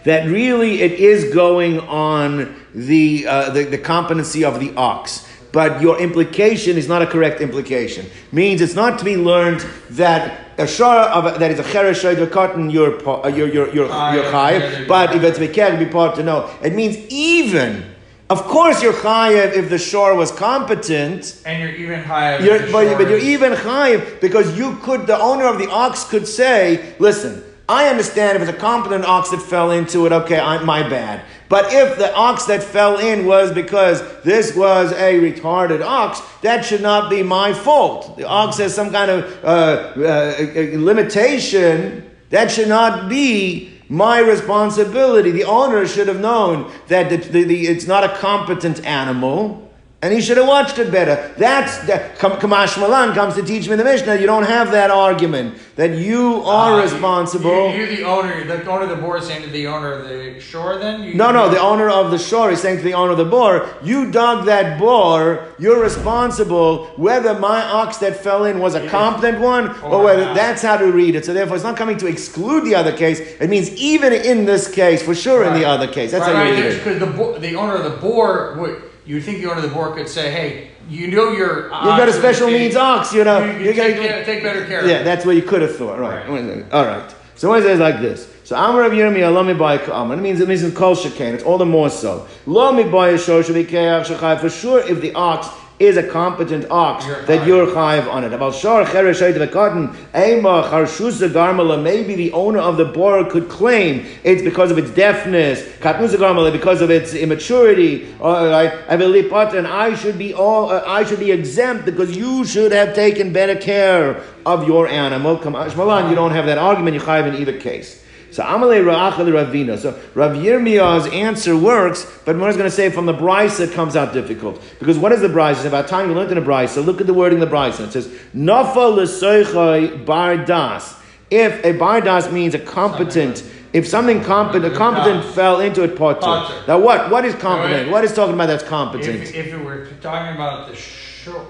[0.05, 5.81] That really it is going on the, uh, the, the competency of the ox but
[5.81, 8.07] your implication is not a correct implication.
[8.31, 12.25] Means it's not to be learned that a shara of that is a cheresh shayd
[12.27, 16.23] katan you're uh, you're you're you're, you're chayiv, but if it's mekel be part to
[16.23, 16.49] know.
[16.63, 17.85] It means even.
[18.29, 22.43] Of course, you're chayiv if the shore was competent, and you're even chayiv.
[22.43, 25.07] You're, but, but you're even chayiv because you could.
[25.07, 29.29] The owner of the ox could say, "Listen, I understand if it's a competent ox
[29.29, 30.11] that fell into it.
[30.11, 31.23] Okay, I, my bad.
[31.53, 36.65] But if the ox that fell in was because this was a retarded ox, that
[36.65, 38.17] should not be my fault.
[38.17, 40.35] The ox has some kind of uh, uh,
[40.79, 42.09] limitation.
[42.31, 45.29] That should not be my responsibility.
[45.29, 49.62] The owner should have known that the, the, the, it's not a competent animal.
[50.03, 51.33] And he should have watched it better.
[51.37, 54.17] That's that Kamash Malan comes to teach me in the Mishnah.
[54.17, 57.73] You don't have that argument that you are uh, responsible.
[57.73, 58.43] You, are the owner.
[58.43, 60.77] The owner of the boar is saying to the owner of the shore.
[60.77, 61.49] Then you, no, no.
[61.49, 64.45] The owner of the shore is saying to the owner of the boar, "You dug
[64.47, 65.47] that boar.
[65.57, 66.87] You're responsible.
[66.97, 70.35] Whether my ox that fell in was a competent one or, or whether not.
[70.35, 71.23] that's how to read it.
[71.23, 73.21] So therefore, it's not coming to exclude the other case.
[73.21, 75.53] It means even in this case, for sure, right.
[75.53, 76.11] in the other case.
[76.11, 76.61] That's right, how you right.
[76.61, 76.83] read it.
[76.83, 79.95] Because the, the owner of the boar would you think the owner of the board
[79.95, 83.65] could say, "Hey, you know your you got a special needs ox, you know, you,
[83.65, 86.27] you, take, gotta, take, better care." Yeah, that's what you could have thought, right?
[86.27, 86.71] right.
[86.71, 87.15] All right.
[87.35, 90.39] So when it says like this, so Amar of Yirmiyah, lo mi buy It means
[90.39, 91.33] it means in kol shekain.
[91.33, 92.27] It's all the more so.
[92.45, 95.47] Lo mi buy a shor For sure, if the ox
[95.79, 98.33] is a competent ox you're that you're chayiv on it.
[98.33, 101.81] About shor cheresh cotton ema charshusa garmala.
[101.81, 106.51] Maybe the owner of the boar could claim it's because of its deafness, katnusa garmala,
[106.51, 108.13] because of its immaturity.
[108.21, 112.71] All right, and I should be all uh, I should be exempt because you should
[112.71, 115.37] have taken better care of your animal.
[115.37, 116.93] Come, you don't have that argument.
[116.95, 118.02] You chayiv in either case.
[118.33, 119.77] So Amalei Ra'achal Ravina.
[119.77, 123.73] So Rav Yirmiyah's answer works, but Gemara is going to say from the Braisa it
[123.73, 124.59] comes out difficult.
[124.79, 125.57] Because what is the Braisa?
[125.57, 126.83] It's about time you learned in the Braisa.
[126.83, 127.81] Look at the wording in the Braisa.
[127.81, 130.99] It says, Nafa l'soichai bar das.
[131.29, 135.95] If a bar das means a competent, if something competent, a competent fell into it,
[135.95, 136.65] potter.
[136.67, 137.11] Now what?
[137.11, 137.91] What is competent?
[137.91, 139.21] What is talking about that's competent?
[139.21, 140.75] If, if it were talking about the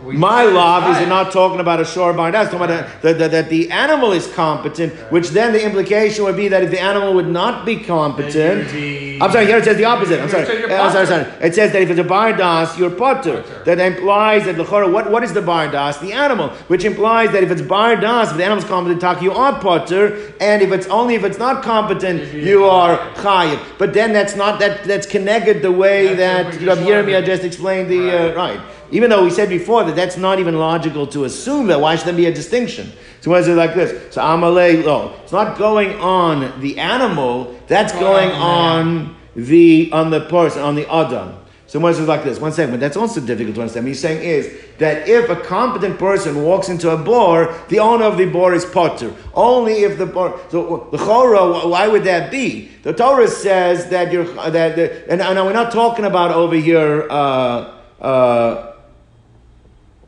[0.03, 2.31] my love is not talking about a shore barn.
[2.31, 6.35] That's talking about that, that, that the animal is competent, which then the implication would
[6.35, 9.45] be that if the animal would not be competent, be, I'm sorry.
[9.45, 10.21] Here it says the opposite.
[10.21, 10.63] I'm sorry.
[10.65, 11.23] I'm sorry, sorry.
[11.41, 13.41] It says that if it's a bardas, you're potter.
[13.65, 14.63] That implies that the.
[14.63, 15.99] What, what is the bardas?
[16.01, 19.59] The animal, which implies that if it's bardas, if the animal's competent, tak you are
[19.59, 23.59] potter, and if it's only if it's not competent, you are chayiv.
[23.77, 27.89] But then that's not that that's connected the way that's that Rabbi Yirmiyah just explained
[27.89, 28.31] the right.
[28.31, 28.59] Uh, right.
[28.93, 32.05] Even though we said before that that's not even logical to assume that, why should
[32.05, 32.91] there be a distinction?
[33.21, 34.13] So why is it like this?
[34.13, 40.21] So Amalei, oh, it's not going on the animal, that's going on the on the
[40.21, 41.39] person, on the Adam.
[41.65, 43.85] So one says like this, one second, but that's also difficult to understand.
[43.85, 48.05] What he's saying is that if a competent person walks into a bar, the owner
[48.05, 49.11] of the bar is potter.
[49.33, 50.39] Only if the bar.
[50.51, 52.69] So the chora, why would that be?
[52.83, 57.07] The Torah says that you're that, that and, and we're not talking about over here.
[57.09, 58.72] Uh, uh,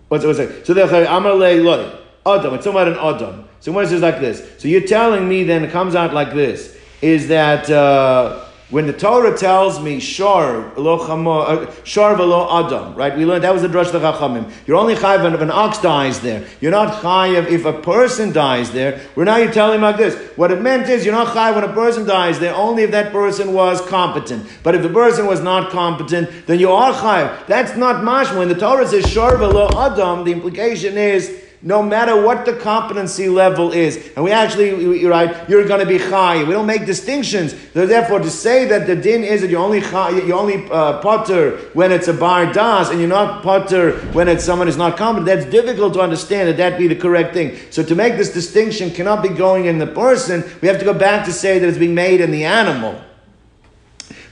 [0.08, 0.28] What's it?
[0.28, 0.66] What's it?
[0.66, 1.92] So the Amalei loy
[2.26, 2.54] Adam.
[2.56, 3.48] It's about an Adam.
[3.60, 6.34] So when it says like this, so you're telling me then it comes out like
[6.34, 7.70] this is that.
[7.70, 13.16] Uh, when the Torah tells me shar lo uh, velo adam, right?
[13.16, 14.52] We learned that was the drush of the Chachamim.
[14.66, 16.48] You're only chayiv if an ox dies there.
[16.62, 19.02] You're not chayiv if a person dies there.
[19.16, 20.16] We're now you're telling like this.
[20.36, 23.12] What it meant is you're not chayiv when a person dies there, only if that
[23.12, 24.48] person was competent.
[24.64, 27.46] But if the person was not competent, then you are chayiv.
[27.46, 28.40] That's not mashma.
[28.40, 33.28] When the Torah says shar velo adam, the implication is no matter what the competency
[33.28, 34.12] level is.
[34.16, 36.44] And we actually, you're right, you're going to be chai.
[36.44, 37.56] We don't make distinctions.
[37.74, 41.58] Therefore, to say that the din is that you only chai, you only uh, potter
[41.74, 45.26] when it's a bar das, and you're not potter when it's someone who's not competent,
[45.26, 47.58] that's difficult to understand that that be the correct thing.
[47.72, 50.44] So to make this distinction cannot be going in the person.
[50.62, 53.02] We have to go back to say that it's being made in the animal.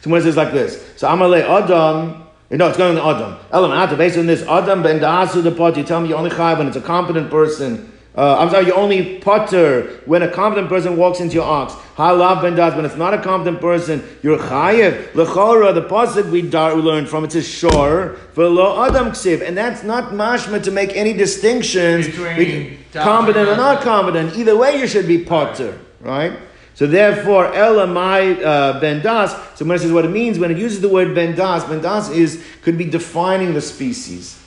[0.02, 2.23] So when it says like this, so Amalei Adam,
[2.58, 3.40] No, it's going to Adam.
[3.52, 6.60] Elam based on this, Adam ben Da'asu the pot, you tell me you only chayav
[6.60, 7.92] when it's a competent person.
[8.16, 11.74] Uh, I'm sorry, you only potter when a competent person walks into your ox.
[11.96, 15.14] Halav ben das, when it's not a competent person, you're chayiv.
[15.14, 19.42] Lechora, the pasuk we, dar, we learned from, it's a shore, velo adam ksiv.
[19.42, 24.38] And that's not mashma to make any distinctions Between competent and or not competent.
[24.38, 26.38] Either way, you should be potter, right?
[26.76, 29.34] So therefore, elamai uh, ben das.
[29.58, 31.82] So when it says what it means, when it uses the word ben das, ben
[31.82, 34.40] das is could be defining the species.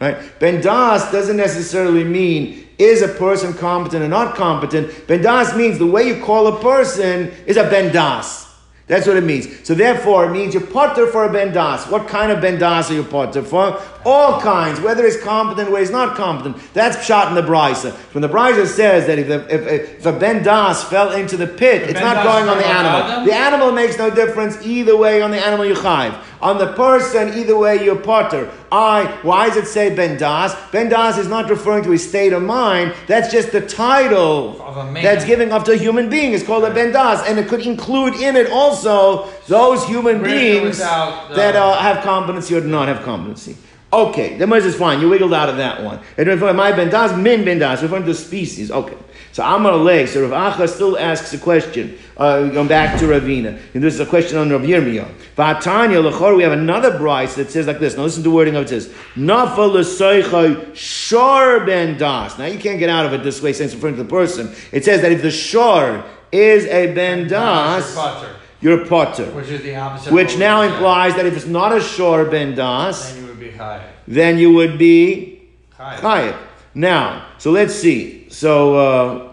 [0.00, 0.16] Right?
[0.38, 5.06] Ben das doesn't necessarily mean is a person competent or not competent.
[5.08, 8.46] Ben das means the way you call a person is a ben das.
[8.86, 9.66] That's what it means.
[9.66, 11.86] So therefore, it means you're potter for a ben das.
[11.90, 13.80] What kind of ben das are you potter for?
[14.08, 16.56] All kinds, whether he's competent, whether he's not competent.
[16.72, 17.92] That's shot in the braisa.
[18.14, 19.62] When the braisa says that if, the, if,
[19.98, 23.02] if a ben das fell into the pit, The it's not going on the animal.
[23.02, 23.26] Adam?
[23.26, 26.14] The animal makes no difference either way on the animal you chive.
[26.40, 28.50] On the person, either way you're potter.
[28.72, 30.54] I, why does it say ben das?
[30.70, 32.94] Ben das is not referring to his state of mind.
[33.08, 35.02] That's just the title Of a man.
[35.02, 36.32] that's giving up to a human being.
[36.32, 37.26] It's called a ben das.
[37.28, 42.02] And it could include in it also those human beings without, uh, that uh, have
[42.04, 43.56] competency or do not have competency.
[43.90, 45.00] Okay, the Moses is fine.
[45.00, 46.00] You wiggled out of that one.
[46.18, 48.70] And if my ben das, min ben das, referring to species.
[48.70, 48.96] Okay.
[49.32, 51.96] So Amar Lei, so Rav Acha still asks a question.
[52.16, 53.58] Uh, going back to Ravina.
[53.72, 55.08] And this is a question on Rav Yirmiyah.
[55.36, 57.96] V'atanya l'chor, we have another braisa that says like this.
[57.96, 58.68] Now listen to the wording of it.
[58.68, 62.36] Says, Nafa l'soichai shor ben das.
[62.36, 64.52] Now you can't get out of it this way since it's referring to the person.
[64.72, 69.26] It says that if the shor is a ben das, Potter, you're a potter.
[69.26, 70.12] which is the opposite.
[70.12, 70.76] Which now what we said.
[70.76, 73.16] implies that if it's not a shor ben das,
[73.58, 73.92] Then you would be high.
[74.06, 75.42] then you would be
[75.76, 75.96] High.
[75.96, 76.36] chayiv.
[76.74, 78.28] Now, so let's see.
[78.30, 79.28] So, uh,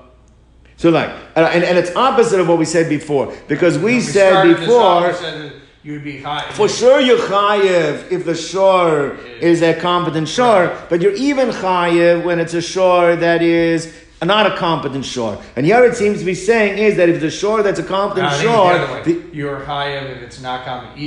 [0.77, 4.31] so like, and, and it's opposite of what we said before because we, When said
[4.31, 5.07] started this off, before.
[5.07, 5.53] we said that
[5.83, 6.49] you'd be high.
[6.51, 12.23] For sure, you're chayiv if the shore is a competent shore, but you're even chayiv
[12.23, 15.41] when it's a shore that is not a competent shore.
[15.55, 18.25] And here it seems to be saying is that if the shore that's a competent
[18.43, 20.97] No, I think it's shore, the you're high if it's not common.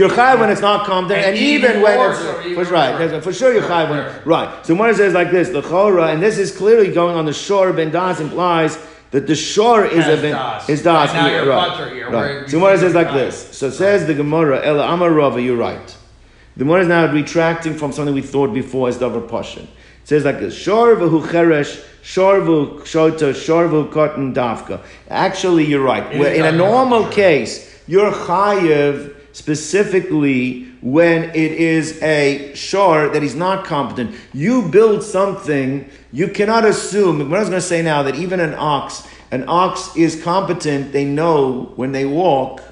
[0.00, 2.72] You're chayiv when it's not competent, and, And even, even when it's so, even for,
[2.72, 4.24] right, for sure you're chayiv when Right.
[4.24, 4.66] right.
[4.66, 7.70] So Mordechai says like this: the chora, and this is clearly going on the shore.
[7.74, 8.78] Ben das implies
[9.10, 10.70] that the shore is a ben das.
[10.70, 11.12] is das.
[11.12, 11.92] Now you're right.
[11.92, 12.48] here, right.
[12.48, 13.54] So Mordechai says like this.
[13.54, 15.96] So says the Gemara, Ela Amar Rava, you're right.
[16.56, 19.64] The Gemara is now retracting from something we thought before as davar pashin.
[19.64, 19.68] It
[20.04, 24.80] says like this: Shor v'hu cheresh, shor v'hu shota, shor v'hu cotton davka.
[25.10, 26.18] Actually, you're right.
[26.18, 33.34] Where in a normal case, you're chayiv specifically when it is a shore that he's
[33.34, 34.14] not competent.
[34.32, 37.30] You build something, you cannot assume.
[37.30, 40.92] What I was going to say now that even an ox, an ox is competent.
[40.92, 42.62] They know when they walk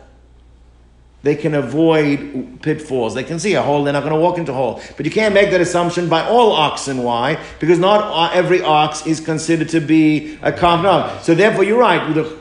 [1.29, 3.15] they can avoid pitfalls.
[3.15, 4.81] They can see a hole, they're not going to walk into a hole.
[4.97, 7.03] But you can't make that assumption by all oxen.
[7.03, 7.39] Why?
[7.61, 11.27] Because not every ox is considered to be a competent ox.
[11.27, 12.01] So therefore, you're right.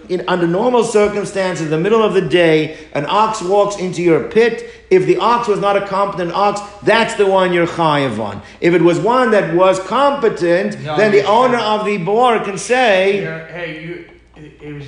[0.10, 4.30] In, under normal circumstances, in the middle of the day, an ox walks into your
[4.30, 4.72] pit.
[4.90, 8.42] If the ox was not a competent ox, that's the one you're chayiv on.
[8.62, 12.40] If it was one that was competent, No, then the you owner of the boar
[12.40, 13.20] can say,
[13.52, 14.10] hey, you.
[14.38, 14.86] It was.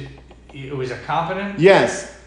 [0.54, 1.60] It was a competent.
[1.60, 2.19] yes.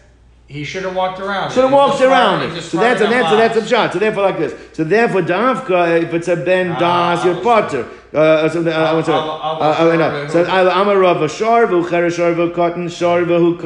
[0.53, 1.51] He should have walked around.
[1.51, 2.61] Should have walked around it.
[2.61, 3.91] So that's a that's so that's a shot.
[3.93, 4.53] So therefore, like this.
[4.73, 6.79] So therefore, Davka, if it's a Ben Ah,
[7.15, 7.87] Das, you're potter.
[8.13, 9.15] Uh, so, uh, I'll- what's that?
[9.15, 10.27] I'll- I'll- Uh, no.
[10.27, 13.57] So I'm a Rav, a Sharvu, Cher Sharvu, Cotton, Sharvu, who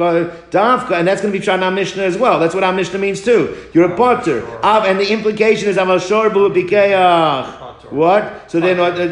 [0.50, 2.40] Davka, and that's going to be Shana Mishnah as well.
[2.40, 3.54] That's what our Mishnah means too.
[3.74, 4.40] You're a potter.
[4.40, 4.60] sure.
[4.64, 7.67] Av, and the implication is Aval Sharvu, Bikeach.
[7.90, 8.50] What?
[8.50, 8.94] So then, what?
[8.98, 9.02] Uh,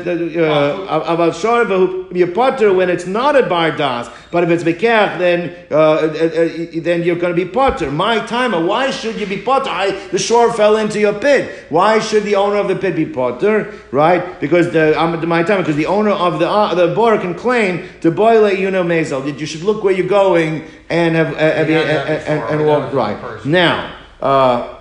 [0.87, 5.75] uh, you're potter when it's not a Bar Das, but if it's Bikeach, then uh,
[5.75, 7.91] uh, uh, then you're going to be potter.
[7.91, 9.71] My timer, why should you be potter?
[9.71, 11.67] I, the shore fell into your pit.
[11.71, 13.73] Why should the owner of the pit be potter?
[13.93, 14.39] Right?
[14.41, 17.89] Because the I'm my timer, because the owner of the uh, the bar can claim
[18.03, 21.35] to boil a you know mazel that you should look where you're going and have,
[21.35, 24.76] uh, have We you- had that and, and, and walk right now.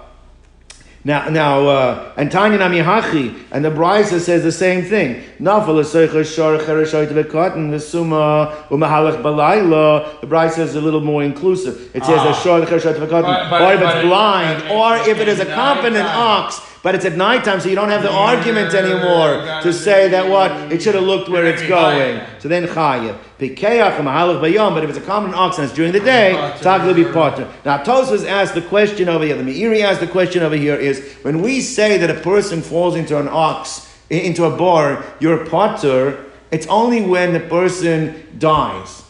[1.05, 5.21] Now, now, uh, and Tanya Nami Hachi, and the Braisa says the same thing.
[5.39, 10.19] Nafal eseicha shor chereshoit v'katan v'suma u'mahalach balayla.
[10.21, 11.91] The Braisa is a little more inclusive.
[11.93, 12.31] It says Ah.
[12.31, 15.45] a shor chereshoit v'katan, But- but- or if it's blind, or if it is a
[15.45, 19.73] competent ox, but it's at nighttime, so you don't have the Yeah, argument anymore to
[19.73, 22.21] say that what it should have looked where it's going.
[22.37, 23.17] So then chayev.
[23.39, 26.33] Pikeach mahalach bayom, but if it's a common ox and it's during the day,
[26.63, 27.51] will be potter.
[27.65, 29.35] Now Tosfos asked the question over here.
[29.35, 32.95] The Meiri asked the question over here is when we say that a person falls
[32.95, 36.23] into an ox into a bar, you're a potter.
[36.51, 39.04] It's only when the person dies.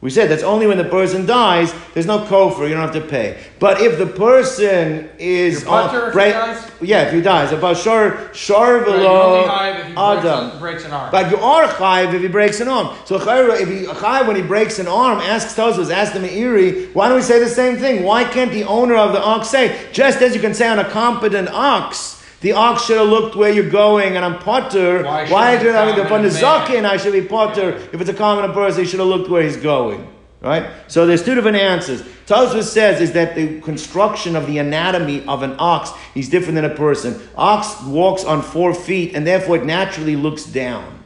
[0.00, 1.74] We said that's only when the person dies.
[1.92, 2.68] There's no kofar.
[2.68, 3.36] You don't have to pay.
[3.58, 6.70] But if the person is butter if he break- dies?
[6.80, 10.58] yeah, if he dies, about shor shor Right, you're only if he breaks, adam.
[10.60, 11.08] breaks an arm.
[11.10, 12.90] But you are chayiv if he breaks an arm.
[13.06, 13.22] So if
[13.68, 17.22] he chayiv when he breaks an arm, asks Tosfos, asks the Meiri, why don't we
[17.22, 18.04] say the same thing?
[18.04, 20.88] Why can't the owner of the ox say, just as you can say on a
[20.88, 25.02] competent ox, the ox should have looked where you're going, and I'm potter.
[25.02, 26.84] Why Why should I the from the zakin?
[26.84, 27.70] I should be potter.
[27.92, 30.06] If it's a competent person, he should have looked where he's going.
[30.40, 30.70] Right?
[30.86, 32.02] So there's two different answers.
[32.26, 36.64] Tosfos says is that the construction of the anatomy of an ox is different than
[36.64, 37.20] a person.
[37.36, 41.02] Ox walks on four feet, and therefore it naturally looks down.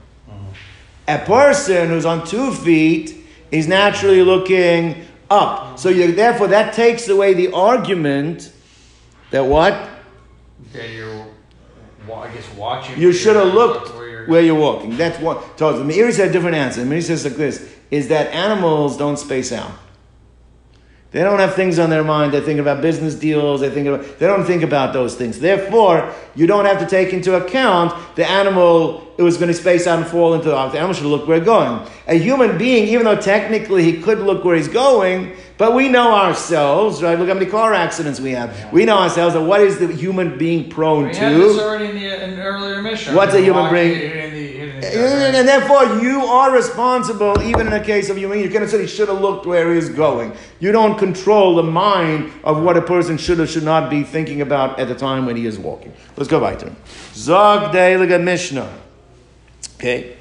[1.08, 5.78] A person who's on two feet is naturally looking up.
[5.78, 8.52] So you, therefore, that takes away the argument
[9.30, 9.88] that what
[10.72, 11.26] That you're,
[12.12, 12.98] I guess, watching.
[12.98, 14.96] you should have looked where you're- where you're walking.
[14.96, 15.56] That's what.
[15.58, 16.82] Told the Meiri said a different answer.
[16.82, 19.72] Meiri says like this: is that animals don't space out.
[21.10, 22.32] They don't have things on their mind.
[22.32, 23.60] They think about business deals.
[23.60, 24.18] They think about.
[24.18, 25.38] They don't think about those things.
[25.40, 29.12] Therefore, you don't have to take into account the animal.
[29.18, 30.68] It was going to space out and fall into the.
[30.68, 31.86] The animal should look where it's going.
[32.06, 36.12] A human being, even though technically he could look where he's going, but we know
[36.12, 37.16] ourselves, right?
[37.16, 38.72] Look how many car accidents we have.
[38.72, 39.34] We know ourselves.
[39.34, 41.18] That what is the human being prone We to?
[41.20, 43.14] had this already in the uh, in earlier mission.
[43.14, 43.92] What's a human being?
[43.92, 48.40] In the, in the, And, therefore, you are responsible, even in a case of human.
[48.40, 50.34] You cannot say he should have looked where he's going.
[50.58, 54.40] You don't control the mind of what a person should or should not be thinking
[54.40, 55.92] about at the time when he is walking.
[56.16, 56.74] Let's go weiter.
[57.14, 58.80] Zog Deilige Mishnah.
[59.76, 60.16] Okay.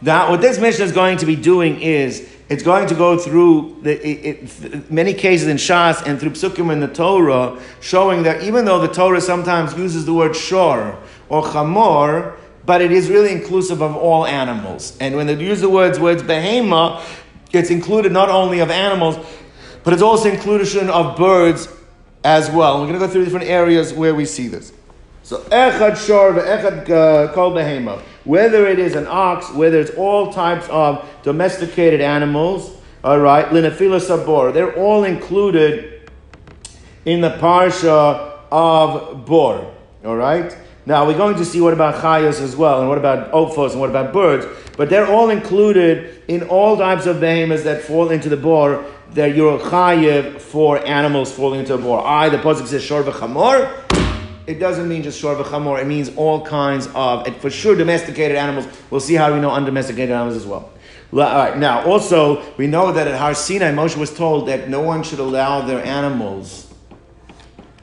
[0.00, 3.78] Now, what this Mishnah is going to be doing is it's going to go through
[3.82, 8.42] the, it, it, many cases in Shas and through Psukim in the Torah, showing that
[8.42, 10.96] even though the Torah sometimes uses the word shor
[11.28, 14.96] or chamor, but it is really inclusive of all animals.
[15.00, 17.02] And when they use the words words behema,
[17.52, 19.16] it's included not only of animals,
[19.82, 21.68] but it's also inclusion of birds
[22.24, 22.80] as well.
[22.80, 24.72] We're going to go through different areas where we see this.
[25.26, 28.00] So echad shor ve'echad uh, kol behema.
[28.22, 32.70] Whether it is an ox, whether it's all types of domesticated animals,
[33.02, 36.08] all right, linafila sabor, they're all included
[37.04, 39.74] in the parsha of bor.
[40.04, 40.56] All right.
[40.86, 43.80] Now we're going to see what about chayos as well, and what about ophos, and
[43.80, 44.46] what about birds.
[44.76, 48.84] But they're all included in all types of behemoths that fall into the bor.
[49.14, 52.06] That you're chayiv for animals falling into a bor.
[52.06, 53.95] I, the pasuk says shor v'chamor
[54.46, 55.80] it doesn't mean just shor v'chamor.
[55.80, 58.66] It means all kinds of, and for sure, domesticated animals.
[58.90, 60.70] We'll see how we know undomesticated animals as well.
[61.12, 61.56] All right.
[61.56, 65.18] Now, also, we know that at Har Sinai, Moshe was told that no one should
[65.18, 66.72] allow their animals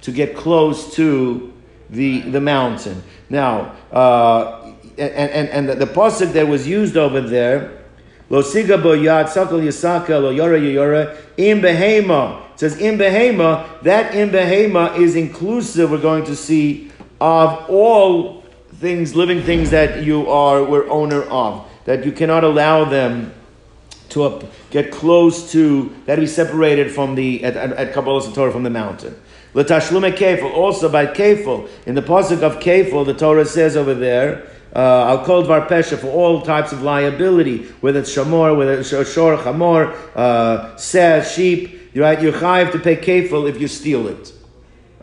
[0.01, 1.53] to get close to
[1.89, 3.03] the, the mountain.
[3.29, 7.83] Now, uh, and, and, and the, the pasuk that was used over there,
[8.29, 11.61] Lo siga bo yad sakal lo yora yora im.
[12.63, 13.81] Says in behema.
[13.81, 15.91] That in behema is inclusive.
[15.91, 16.89] We're going to see
[17.19, 18.41] of all
[18.75, 21.69] things, living things that you are were owner of.
[21.83, 23.33] That you cannot allow them
[24.11, 28.53] to up, get close to that be separated from the at, at, at Kabbalah Torah
[28.53, 29.19] from the mountain.
[29.53, 34.47] L'tashlume kefil also by kefil in the pasuk of kefil the Torah says over there.
[34.73, 38.87] Uh, I'll call dvar pesha for all types of liability, whether it's shamor, whether it's
[38.87, 41.81] shor, chamor, uh, seh, sheep.
[41.95, 42.21] Right.
[42.21, 44.33] You're chayiv to pay kefil if you steal it.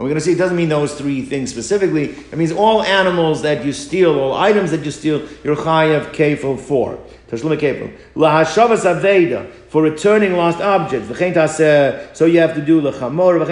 [0.00, 2.04] And we're going to see it doesn't mean those three things specifically.
[2.04, 6.58] It means all animals that you steal, all items that you steal, you're chayav kefil
[6.58, 6.98] for.
[7.28, 7.96] Tashlum kefil.
[8.16, 11.06] Lahashavas aveda for returning lost objects.
[11.06, 12.16] V'chein.
[12.16, 13.46] So you have to do lechamor.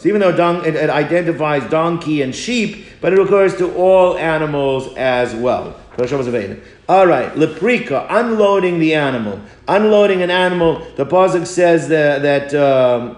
[0.00, 4.16] So even though don, it, it identifies donkey and sheep, but it refers to all
[4.16, 5.74] animals as well.
[6.88, 9.40] All right, leprika, unloading the animal.
[9.66, 13.16] Unloading an animal, the Pasuk says that, that um,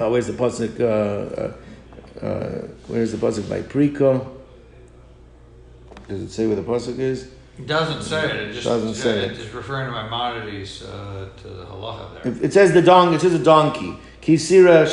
[0.00, 0.80] oh, where's the Pasuk?
[0.80, 4.26] Uh, uh, uh, where's the Pasuk by Prika?
[6.08, 7.30] Does it say where the Pasuk is?
[7.58, 8.36] It doesn't say it.
[8.50, 9.30] It just Doesn't say it.
[9.30, 12.32] It's just referring to Maimonides uh, to the halacha there.
[12.32, 13.96] It, it says the dong, it says a donkey.
[14.20, 14.86] Kisira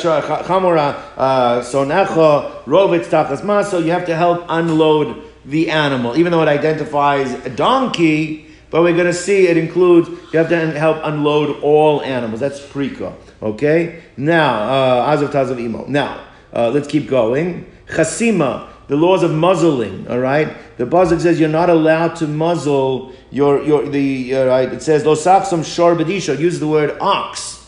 [0.44, 3.80] chamora uh, sonecha rovitz tachas maso.
[3.80, 8.46] You have to help unload the animal, even though it identifies a donkey.
[8.70, 12.40] But we're going to see it includes you have to help unload all animals.
[12.40, 13.14] That's prika.
[13.40, 14.02] Okay.
[14.16, 15.86] Now uh, azav tazav imo.
[15.86, 17.70] Now uh, let's keep going.
[17.86, 18.70] Chasima.
[18.86, 20.54] The laws of muzzling, all right.
[20.76, 24.70] The pasuk says you're not allowed to muzzle your your the all right.
[24.70, 26.38] It says lo saksam shor bedisha.
[26.38, 27.64] Uses the word ox.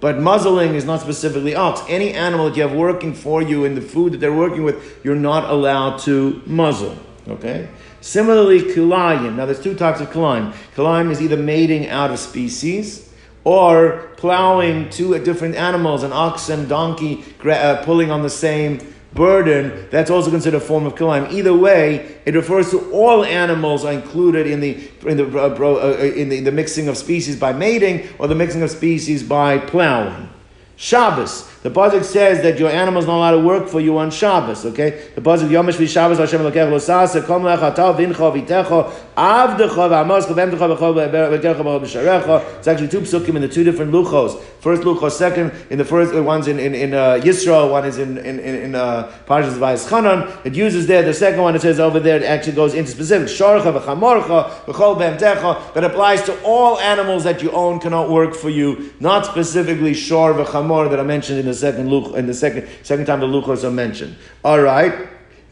[0.00, 1.80] But muzzling is not specifically ox.
[1.88, 5.00] Any animal that you have working for you in the food that they're working with,
[5.04, 6.96] you're not allowed to muzzle.
[7.30, 7.68] Okay?
[8.00, 9.36] Similarly, kilayim.
[9.36, 10.52] Now, there's two types of kilayim.
[10.74, 13.12] Kilayim is either mating out of species
[13.44, 18.78] or plowing two different animals, an ox and donkey, uh, pulling on the same
[19.12, 21.32] burden, that's also considered a form of kilayim.
[21.32, 26.28] Either way, it refers to all animals included in the in the, uh, uh, in
[26.28, 30.28] the, the mixing of species by mating or the mixing of species by plowing.
[30.76, 31.48] Shabbos.
[31.62, 34.64] The pasuk says that your animal is not allowed to work for you on Shabbos.
[34.64, 40.24] Okay, the pasuk Yomish v'Shabbos Hashem Elokech losasa kom lecha tav vincha v'itecha avdecha v'amos
[40.24, 42.56] v'emtecha v'kecha b'sharecha.
[42.56, 44.40] It's actually two psukim in the two different luchos.
[44.60, 47.98] First luchos, second in the first uh, one's in in, in uh, Yisrael, one is
[47.98, 51.54] in in in, in uh, Parshas Vayis It uses there the second one.
[51.54, 56.22] It says over there it actually goes into specific sharcha v'chamorcha v'chol b'emtecha that applies
[56.22, 60.98] to all animals that you own cannot work for you, not specifically shor v'chamor that
[60.98, 64.16] I mentioned in the second luch, in the second second time the luchos are mentioned.
[64.44, 65.08] All right.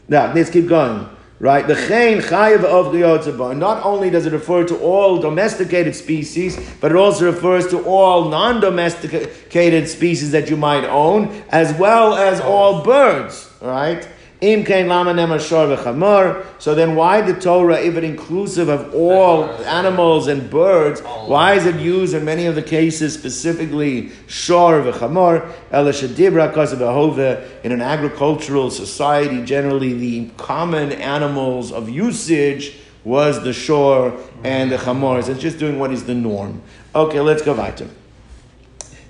[0.07, 1.07] Now let's keep going.
[1.41, 3.57] Right, the chayin chayiv of the Ozeba.
[3.57, 8.27] Not only does it refer to all domesticated species, but it also refers to all
[8.27, 13.49] non-domesticated species that you might own, as well as all birds.
[13.61, 14.05] Right.
[14.41, 16.45] Im kain lama v'chamor.
[16.59, 21.65] So then, why the Torah, if it inclusive of all animals and birds, why is
[21.65, 25.51] it used in many of the cases specifically shor v'chamor?
[25.71, 34.17] Ela shadibra In an agricultural society, generally the common animals of usage was the shor
[34.43, 35.21] and the chamor.
[35.23, 36.61] So It's just doing what is the norm.
[36.95, 37.89] Okay, let's go weiter.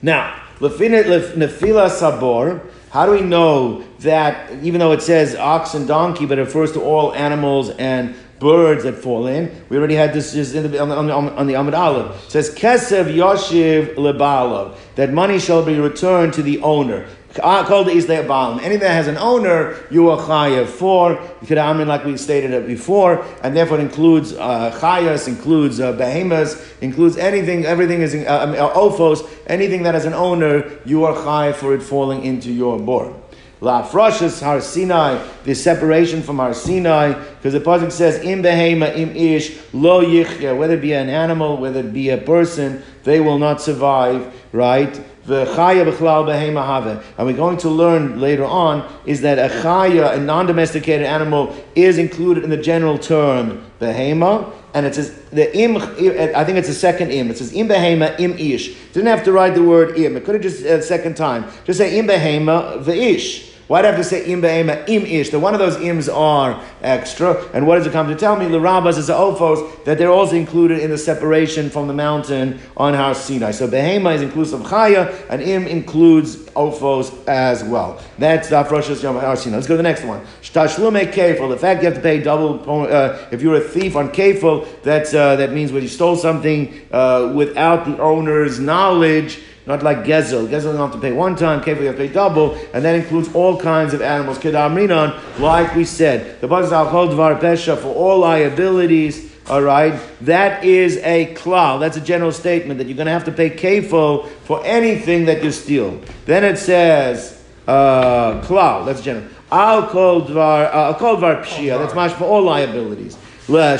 [0.01, 2.61] Now, nefila sabor.
[2.91, 6.71] How do we know that even though it says ox and donkey, but it refers
[6.71, 9.63] to all animals and birds that fall in?
[9.69, 12.25] We already had this just the, on, the, on the Amud Aleph.
[12.25, 17.07] It says kesev yoshiv lebalav that money shall be returned to the owner.
[17.35, 21.11] Called the Isla Anything that has an owner, you are chayav for.
[21.41, 26.55] You could amin like we stated it before, and therefore includes uh, chayas, includes uh,
[26.81, 27.65] includes anything.
[27.65, 29.29] Everything is uh, uh, ophos.
[29.45, 33.13] Anything that has an owner, you are chayav for it falling into your board.
[33.61, 38.95] La Frashas Har Sinai, the separation from Har Sinai, because the pasuk says im behema
[38.95, 43.19] im ish lo yichya, whether it be an animal, whether it be a person, they
[43.19, 45.01] will not survive, right?
[45.29, 51.97] And we're going to learn later on is that a chaya, a non-domesticated animal, is
[51.97, 55.77] included in the general term behema, and it says the im.
[55.77, 57.29] I think it's the second im.
[57.31, 58.75] It says im behema im ish.
[58.93, 60.15] Didn't have to write the word im.
[60.17, 61.45] It could have just uh, second time.
[61.65, 63.49] Just say im behema the ish.
[63.69, 65.29] Why'd I have to say im be'ema im ish?
[65.29, 67.35] That one of those ims are extra.
[67.53, 68.47] And what does it come to tell me?
[68.47, 72.95] The rabbis is ophos that they're also included in the separation from the mountain on
[72.95, 73.51] Har Sinai.
[73.51, 78.01] So behema is inclusive of chaya, and im includes ofos as well.
[78.17, 79.57] That's the Afroshas Yom Har Sinai.
[79.57, 80.25] Let's go to the next one.
[80.41, 81.49] Shtashlume kefil.
[81.49, 85.13] The fact you have to pay double uh, if you're a thief on kefil, that's
[85.13, 89.41] uh, that means when you stole something uh, without the owner's knowledge.
[89.69, 90.47] Not like Gezel.
[90.47, 92.95] Gezel you have to pay one time, Kefir you have to pay double, and that
[92.95, 94.39] includes all kinds of animals.
[94.39, 99.31] Kedamrinan, like we said, the Bazaz al Dvar Pesha for all liabilities.
[99.47, 101.79] All right, that is a klal.
[101.79, 105.43] That's a general statement that you're going to have to pay kefil for anything that
[105.43, 106.01] you steal.
[106.25, 108.87] Then it says uh, klal.
[108.87, 109.27] That's general.
[109.51, 110.65] I'll call dvar.
[110.73, 111.77] Uh, I'll dvar pshia.
[111.77, 113.19] That's much for all liabilities.
[113.47, 113.77] Uh,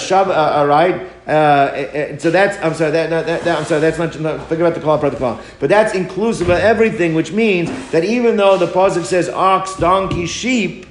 [0.55, 1.18] all right.
[1.30, 2.91] Uh, uh, so that's I'm sorry.
[2.91, 3.82] That, that, that, I'm sorry.
[3.82, 4.19] That's not.
[4.19, 5.39] No, think about the call of the call.
[5.59, 10.25] But that's inclusive of everything, which means that even though the pasuk says ox, donkey,
[10.25, 10.88] sheep,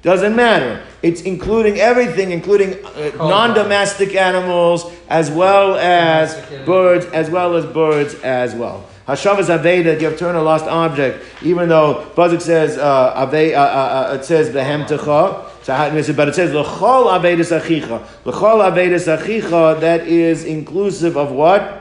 [0.00, 0.82] doesn't matter.
[1.02, 6.34] It's including everything, including uh, non-domestic animals as well as
[6.64, 8.88] birds, as well as birds as well.
[9.06, 13.60] Hashavas Aveda, you have turned a lost object, even though Pasuk says uh, Ave, uh,
[13.60, 14.48] uh, uh, it says
[15.64, 16.04] Behem Techa.
[16.04, 18.02] So, but it says l'chol avedis achicha.
[18.24, 19.80] L'chol avedis achicha.
[19.80, 21.80] That is inclusive of what?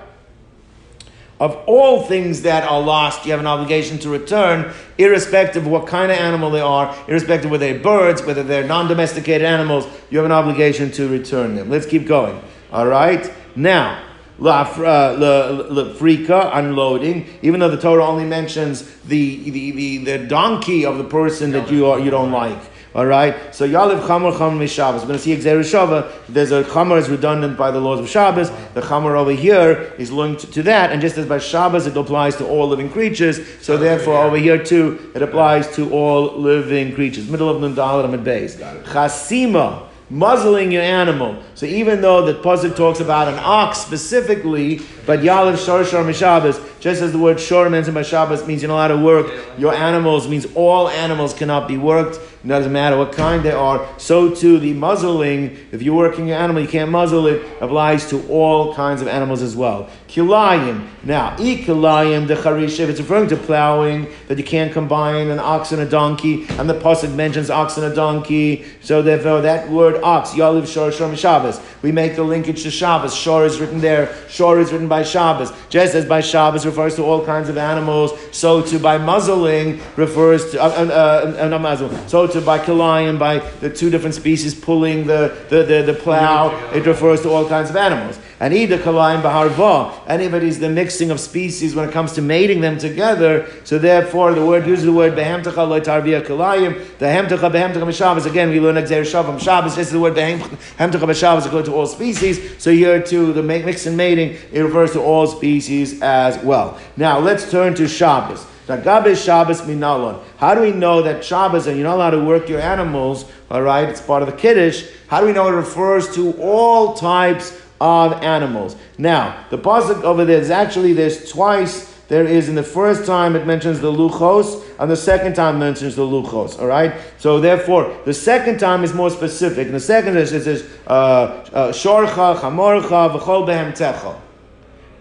[1.40, 5.88] Of all things that are lost, you have an obligation to return, irrespective of what
[5.88, 9.88] kind of animal they are, irrespective of whether they're birds, whether they're non-domesticated animals.
[10.12, 11.70] You have an obligation to return them.
[11.70, 12.40] Let's keep going.
[12.72, 13.32] All right.
[13.56, 14.04] Now.
[14.40, 20.98] Lafrika, uh, unloading, even though the Torah only mentions the, the, the, the donkey of
[20.98, 22.58] the person that you, are, you don't like.
[22.94, 23.56] All right.
[23.56, 25.02] So Yalev Chamor Chamor Shabbos.
[25.02, 26.12] We're going to see gezeira shava.
[26.28, 28.50] There's a Chamor is redundant by the laws of Shabbos.
[28.74, 32.36] The Chamor over here is linked to, that, and just as by Shabbos it applies
[32.38, 37.30] to all living creatures, so therefore over here too it applies to all living creatures.
[37.30, 38.58] Middle of Nundalat Amud Beis.
[38.84, 41.42] Chasima muzzling your animal.
[41.56, 46.62] So even though the pasuk talks about an ox specifically, but Yalev Shor Shor Mishabas,
[46.82, 49.74] just as the word Shor mentioned by Shabbos means you're not allowed to work, your
[49.74, 52.20] animals means all animals cannot be worked.
[52.44, 53.88] It doesn't matter what kind they are.
[54.00, 58.28] So too the muzzling, if you're working an animal, you can't muzzle it, applies to
[58.28, 59.90] all kinds of animals as well.
[60.12, 60.90] Kilayim.
[61.04, 65.72] Now, ikilayim, the charish, if it's referring to plowing, that you can't combine an ox
[65.72, 70.04] and a donkey, and the pasuk mentions ox and a donkey, so therefore that word
[70.04, 71.62] ox, yaliv shor shor Shabbos.
[71.82, 73.16] We make the linkage to Shabbos.
[73.16, 74.14] Shor is written there.
[74.28, 75.54] Shor is written by Shabbos.
[75.70, 80.52] Just as by Shabbos refers to all kinds of animals, so too by muzzling refers
[80.52, 81.90] to uh, uh, uh, not muzzle.
[82.08, 86.52] So too by kilayim, by the two different species pulling the the, the, the plow,
[86.74, 88.20] it refers to all kinds of animals.
[88.42, 92.80] And either kalayim baharva, anybody's the mixing of species when it comes to mating them
[92.80, 93.48] together.
[93.66, 96.98] So therefore, the word uses the word behemtecha loitarvia kalayim.
[96.98, 98.26] The hemtecha behemtecha b'shabbos.
[98.26, 99.76] Again, we learn exer shavam shabbos.
[99.76, 102.60] This is the word behemtecha b'shabbos according to all species.
[102.60, 106.80] So here too, the mix and mating it refers to all species as well.
[106.98, 108.48] Now let's turn to Shabbos.
[108.68, 110.24] Gabe Shabbos minalon.
[110.38, 113.26] How do we know that Shabbos and you're not allowed to work your animals?
[113.52, 114.88] All right, it's part of the kiddush.
[115.10, 118.76] How do we know it refers to all types of animals.
[119.00, 121.90] Now, the pasuk over there is actually there's twice.
[122.08, 125.96] There is in the first time it mentions the luchos, and the second time mentions
[125.96, 126.60] the luchos.
[126.60, 126.94] All right.
[127.18, 129.66] So therefore, the second time is more specific.
[129.68, 134.20] And the second is it says uh, uh, shorcha, chamorcha, v'chol behem techa.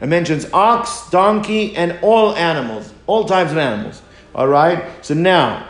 [0.00, 4.00] It mentions ox, donkey, and all animals, all types of animals.
[4.34, 5.04] All right.
[5.04, 5.68] So now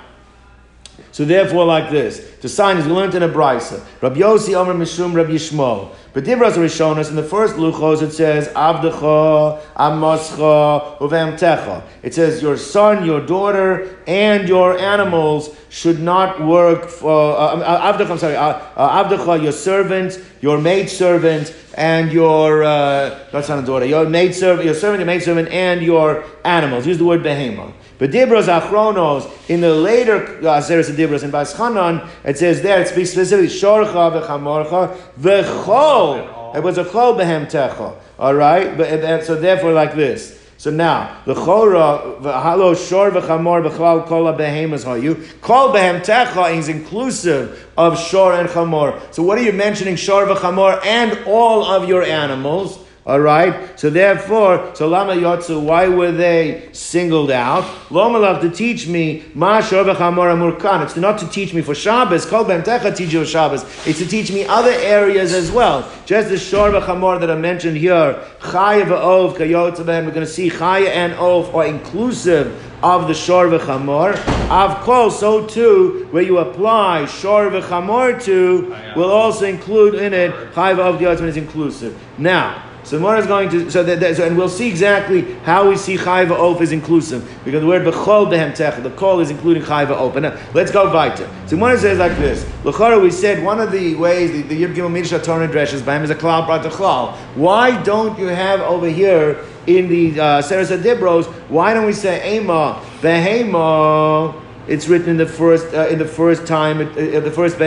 [1.21, 3.85] so therefore, like this, the sign is learned in a braisa.
[4.01, 5.95] Rabbi Yossi Omer Mishum Rabbi Yishmael.
[6.15, 11.83] But Divras Rishonas, in the first Luchos, it says, Avdecha, Amoscha, Uvemtecha.
[12.03, 17.93] It says, your son, your daughter, and your animals should not work for, uh, uh
[17.93, 23.45] Avdecha, I'm sorry, uh, uh, Avdecha, your servant, your maid servant, and your, uh, not
[23.45, 26.87] son and daughter, your maid servant, your servant, your maid servant, and your animals.
[26.87, 27.75] Use the word behema.
[28.01, 32.89] But Dibros Achronos, in the later Aseres uh, Dibros in Vaeschanan, it says there, it
[32.89, 36.57] speaks specifically, Shorcha v'chamorcha v'chol.
[36.57, 37.95] It was a chol behem techa.
[38.19, 38.75] All right?
[38.75, 40.41] But, so therefore, like this.
[40.57, 45.23] So now, the chora, halo shor v'chamor b'chlal kol behemas hayu.
[45.43, 48.99] Kol behem techa is inclusive of shor and chamor.
[49.13, 49.97] So what are you mentioning?
[49.97, 52.79] Shor v'chamor and all of your animals.
[53.11, 53.77] All right.
[53.77, 57.65] So therefore, so lama yotzu, why were they singled out?
[57.89, 60.85] Lomalach to teach me ma murkan.
[60.85, 62.25] It's not to teach me for Shabbos.
[62.25, 63.65] Kol ben techa teach you Shabbos.
[63.85, 65.91] It's to teach me other areas as well.
[66.07, 70.07] Just the shor v'chamor that I mentioned here, chaya v'ov kayotza ben.
[70.07, 74.17] We're going to see chaya and ov are inclusive of the shor v'chamor.
[74.51, 80.31] Av kol, so too, where you apply shor v'chamor to, will also include in it
[80.53, 82.01] chaya of the is inclusive.
[82.17, 82.70] Now.
[82.91, 85.77] So the is going to so that, that so, and we'll see exactly how we
[85.77, 89.97] see chayva oaf is inclusive because the word bechol behem the call is including chayva
[89.97, 90.21] oaf.
[90.21, 91.31] Now let's go weiter.
[91.47, 94.91] So Gemara says like this: Lachara, we said one of the ways the, the Yib
[94.91, 97.15] Midrash Torah dresses by him is a klal prat chlal.
[97.37, 101.27] Why don't you have over here in the uh, Seres Dibros?
[101.49, 104.50] Why don't we say ema behema?
[104.69, 107.59] It's written in the first uh, in the first time uh, the first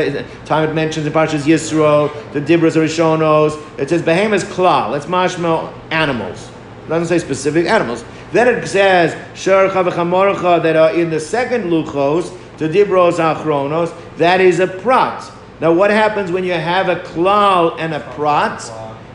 [0.45, 3.61] time it mentions in Parshas Yisro the Dibros Rishonos.
[3.79, 4.91] It says behemoth klal.
[4.91, 6.49] Let's mashmo animals.
[6.85, 8.05] It doesn't say specific animals.
[8.31, 13.93] Then it says shercha v'chamorcha that are in the second luchos the Dibros Achronos.
[14.17, 15.29] That is a prat.
[15.59, 18.61] Now, what happens when you have a klal and a prat?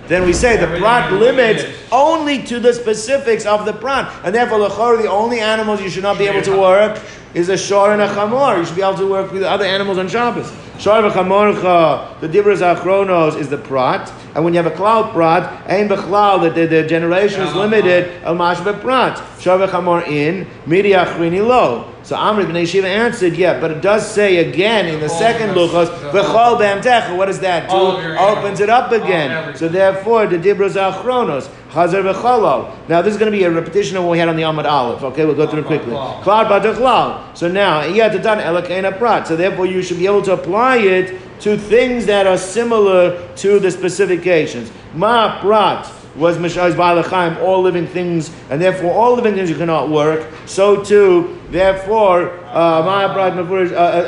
[0.08, 4.58] Then we say the prat limits only to the specifics of the prat, and therefore
[4.58, 6.98] the only animals you should not be able to work
[7.34, 8.58] is a shor and a chamor.
[8.58, 10.50] You should be able to work with other animals on Shabbos.
[10.78, 15.68] Shor v'chamorcha, the dibras achronos is the prat, and when you have a cloud prat,
[15.68, 19.20] ein bechlal, that the, the, generation is limited, al mash prat.
[19.40, 21.92] Shor v'chamor in, midi achrini lo.
[22.04, 25.88] So Amri Bnei Yeshiva answered, yeah, but it does say again in the second luchos,
[26.12, 27.76] v'chol be'amtecha, what does that do?
[27.76, 29.56] Opens it up again.
[29.56, 32.88] So therefore, the dibros achronos, Chazar v'cholol.
[32.88, 34.66] Now this is going to be a repetition of what we had on the Amud
[34.66, 35.02] Aleph.
[35.02, 35.94] Okay, we'll go through it quickly.
[35.94, 37.36] Klal b'dechlal.
[37.36, 39.26] So now had to done elakena prat.
[39.26, 43.58] So therefore, you should be able to apply it to things that are similar to
[43.58, 44.70] the specifications.
[44.94, 49.88] Ma prat was Mishai's Ba'alachaim, all living things, and therefore all living things you cannot
[49.88, 50.26] work.
[50.46, 53.18] So too, therefore, uh, uh,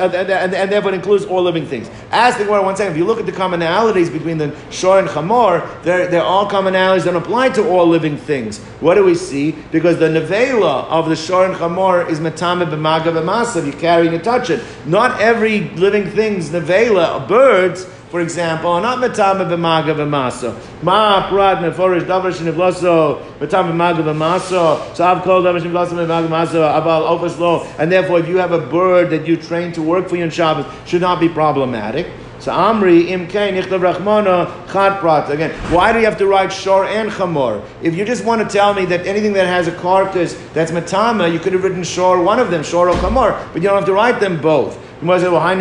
[0.02, 1.90] uh, and, and therefore it includes all living things.
[2.10, 2.92] Ask the Gemara one second.
[2.92, 7.04] If you look at the commonalities between the Shor and Chamor, they're, they're all commonalities
[7.04, 8.58] that apply to all living things.
[8.80, 9.52] What do we see?
[9.70, 13.66] Because the nevela of the Shor and Chamor is metame b'maga b'masav.
[13.66, 14.62] You carry and you touch it.
[14.86, 20.52] Not every living thing's nevela, birds, for example, not metame b'maga v'maso.
[20.82, 24.94] Ma prat meforish davar shenivloso metame b'maga v'maso.
[24.96, 27.64] So I've called davar shenivloso b'maga v'maso aval ofas lo.
[27.78, 30.30] And therefore, if you have a bird that you train to work for you in
[30.30, 32.08] Shabbos, should not be problematic.
[32.40, 35.30] So Amri imkein ichtav rachmana chad prat.
[35.30, 37.62] Again, why do you have to write shor and chamor?
[37.80, 41.28] If you just want to tell me that anything that has a carcass that's matama,
[41.28, 43.84] you could have written shor one of them, shor or chamor, but you don't have
[43.84, 44.78] to write them both.
[45.00, 45.54] Gemara says, well, "Hi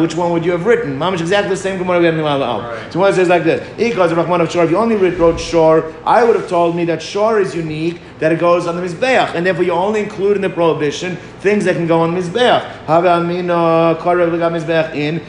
[0.00, 0.98] which one would you have written?
[0.98, 2.18] Mamish exactly the same Gemara again.
[2.18, 2.90] Right.
[2.90, 4.64] So Gemara says like this: Ikaz of Shor.
[4.64, 8.32] If you only wrote Shor, I would have told me that Shor is unique, that
[8.32, 11.76] it goes on the mizbeach, and therefore you only include in the prohibition things that
[11.76, 12.62] can go on the mizbeach.
[12.88, 13.00] Uh,
[14.50, 15.20] mizbeach in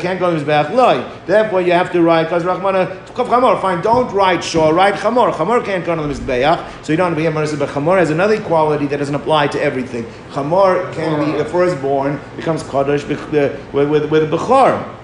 [0.00, 1.26] can't go on the mizbeach.
[1.26, 2.74] Therefore you have to write because Rahman
[3.14, 3.60] chamor.
[3.60, 4.74] Fine, don't write Shor.
[4.74, 5.32] Write chamor.
[5.32, 7.98] Chamor can't go on the mizbeach, so you don't have to be a but chamor
[7.98, 10.04] has another quality that doesn't apply to everything.
[10.30, 13.32] Chamor can be a firstborn becomes Kaddish with,
[13.72, 15.01] with, with, with Bechor.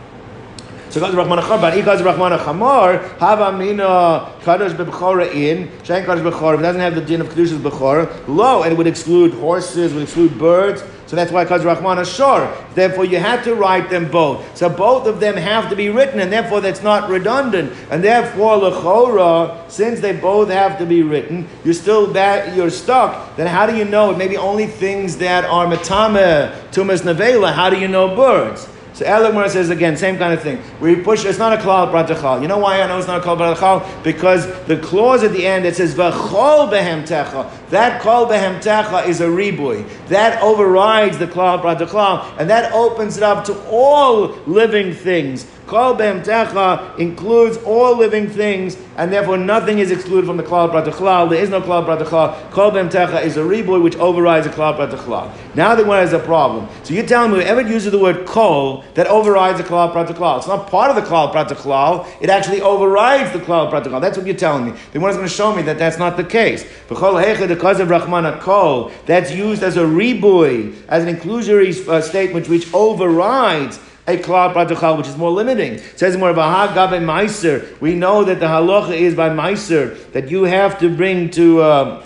[0.91, 6.22] So goes Rahman Achar, he goes Rahman Achamar, Hava Mina Kadosh Bechora in, Shank Kadosh
[6.22, 9.34] Bechora, if it doesn't have the din of Kedushas Bechora, low, and it would exclude
[9.34, 12.55] horses, would exclude birds, so that's why calls Rahman Ashor.
[12.74, 14.57] Therefore, you had to write them both.
[14.57, 17.72] So both of them have to be written, and therefore that's not redundant.
[17.91, 23.36] And therefore, Lechora, since they both have to be written, you're still back, you're stuck.
[23.36, 24.11] Then how do you know?
[24.11, 27.55] It may be only things that are Matame, Tumas Nevela.
[27.55, 28.68] How do you know birds?
[28.99, 30.61] So Elamar says again, same kind of thing.
[30.81, 32.43] We push, it's not a klal pratachal.
[32.43, 34.03] You know why I know it's not a klal pratachal?
[34.03, 37.49] Because the clause at the end it says v'chol behem techa.
[37.71, 39.89] That kol behem techa is a ribui.
[40.09, 45.47] That overrides the klal pratachal, and that opens it up to all living things.
[45.69, 51.29] Kol techa includes all living things, and therefore nothing is excluded from the klal pratachlal.
[51.29, 52.51] There is no klal pratachlal.
[52.51, 55.31] Kol techa is a reboy which overrides the klal pratachlal.
[55.55, 56.69] Now the one has a problem.
[56.85, 60.39] So you're telling me whoever uses the word kol that overrides the klal pratachlal.
[60.39, 62.09] It's not part of the klal pratachlal.
[62.23, 64.01] It actually overrides the klal pratachlal.
[64.01, 64.79] That's what you're telling me.
[64.93, 66.64] The one is going to show me that that's not the case.
[66.89, 72.73] Because of Rahman kol, that's used as a reboy, as an inclusionary uh, statement which
[72.73, 73.79] overrides
[74.09, 75.75] a klal pratachal, which is more limiting.
[75.75, 77.79] It says more about hagabe meiser.
[77.81, 81.61] We know that the halacha is by meiser that you have to bring to.
[81.61, 82.05] Uh,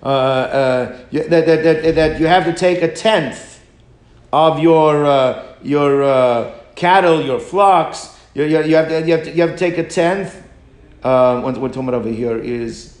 [0.00, 3.60] uh, uh, that, that, that, that you have to take a tenth
[4.32, 8.16] of your uh, your uh, cattle, your flocks.
[8.34, 10.42] You, you, you, have to, you, have to, you have to take a tenth.
[11.02, 12.97] Uh, what we're talking about over here is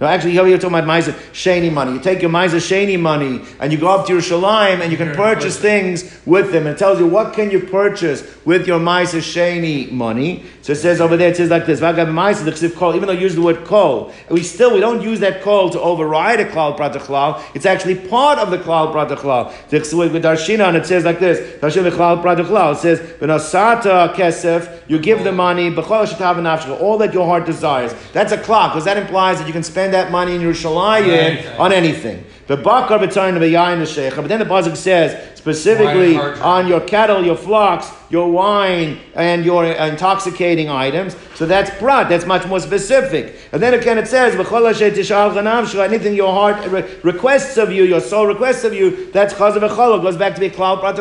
[0.00, 1.92] no, actually, here you're talking about Ma'aser Sheni money.
[1.92, 4.96] You take your Ma'aser Sheni money and you go up to your Yerushalayim and you
[4.96, 6.66] can purchase things with them.
[6.66, 10.44] And it tells you what can you purchase with your Ma'aser Sheni money.
[10.62, 13.64] So it says over there, it says like this, even though you use the word
[13.64, 17.42] kol, we still, we don't use that kol to override a klal pratachlal.
[17.54, 19.50] It's actually part of the klal pratachlal.
[19.70, 25.24] With Darshina, and it says like this, Darshin klal pratachlal, it says, kesef, you give
[25.24, 27.94] the money, all that your heart desires.
[28.12, 31.72] That's a clock, because that implies that you can spend that money in Yerushalayim on
[31.72, 32.24] anything.
[32.50, 36.80] The bakar b'tzayin of a yain the But then the pasuk says specifically on your
[36.80, 41.14] cattle, your flocks, your wine, and your intoxicating items.
[41.40, 42.10] So that's prat.
[42.10, 43.34] That's much more specific.
[43.50, 46.66] And then again, it says anything your heart
[47.02, 49.10] requests of you, your soul requests of you.
[49.12, 50.02] That's chazav echolol.
[50.02, 50.98] Goes back to be klal prat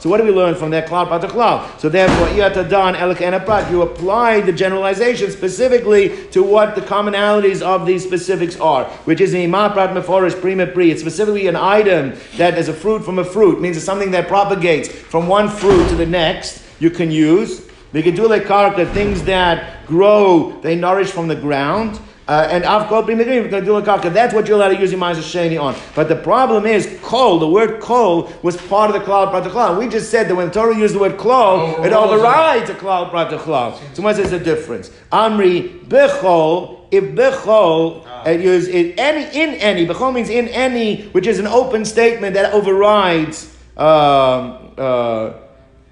[0.00, 3.70] So what do we learn from that klal prat So therefore, iyatadan elik prat.
[3.70, 9.34] You apply the generalization specifically to what the commonalities of these specifics are, which is
[9.34, 10.92] imah prat meforish prima pri.
[10.92, 13.58] It's specifically an item that is a fruit from a fruit.
[13.58, 16.62] It means it's something that propagates from one fruit to the next.
[16.80, 17.63] You can use.
[17.94, 22.00] Vigedule karka, things that grow, they nourish from the ground.
[22.26, 25.76] Uh, and avkol b'migrim, that's what you're allowed to use your Ma'aser Sheni on.
[25.94, 29.78] But the problem is, kol, the word kol was part of the cloud pratachla.
[29.78, 32.74] We just said that when the Torah used the word kol, oh, it overrides the
[32.74, 33.78] cloud pratachla.
[33.94, 34.90] So what is the difference?
[35.12, 38.26] Amri, bechol, if bechol, ah.
[38.26, 42.34] it is in any, in any, bechol means in any, which is an open statement
[42.34, 45.34] that overrides, um, uh,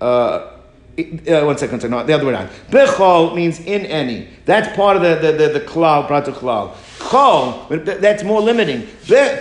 [0.01, 0.52] uh,
[0.99, 2.51] uh, one second, no, the other way around.
[2.71, 4.29] Bechol means in any.
[4.45, 6.75] That's part of the the the, the klal, klal.
[7.13, 8.83] Chol, that's more limiting.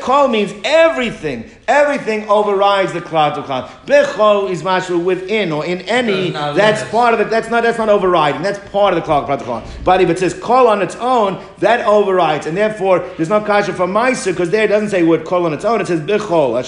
[0.02, 1.50] Chol means everything.
[1.70, 3.70] Everything overrides the klal to klal.
[3.86, 6.32] Bechol is mashu within or in any.
[6.32, 7.30] That's part of it.
[7.30, 8.42] That's not that's not overriding.
[8.42, 9.66] That's part of the klal to klal.
[9.86, 13.72] But if it says kol on its own, that overrides, and therefore there's no kasha
[13.72, 15.80] for meiser because there it doesn't say word kol on its own.
[15.80, 16.62] It says bechol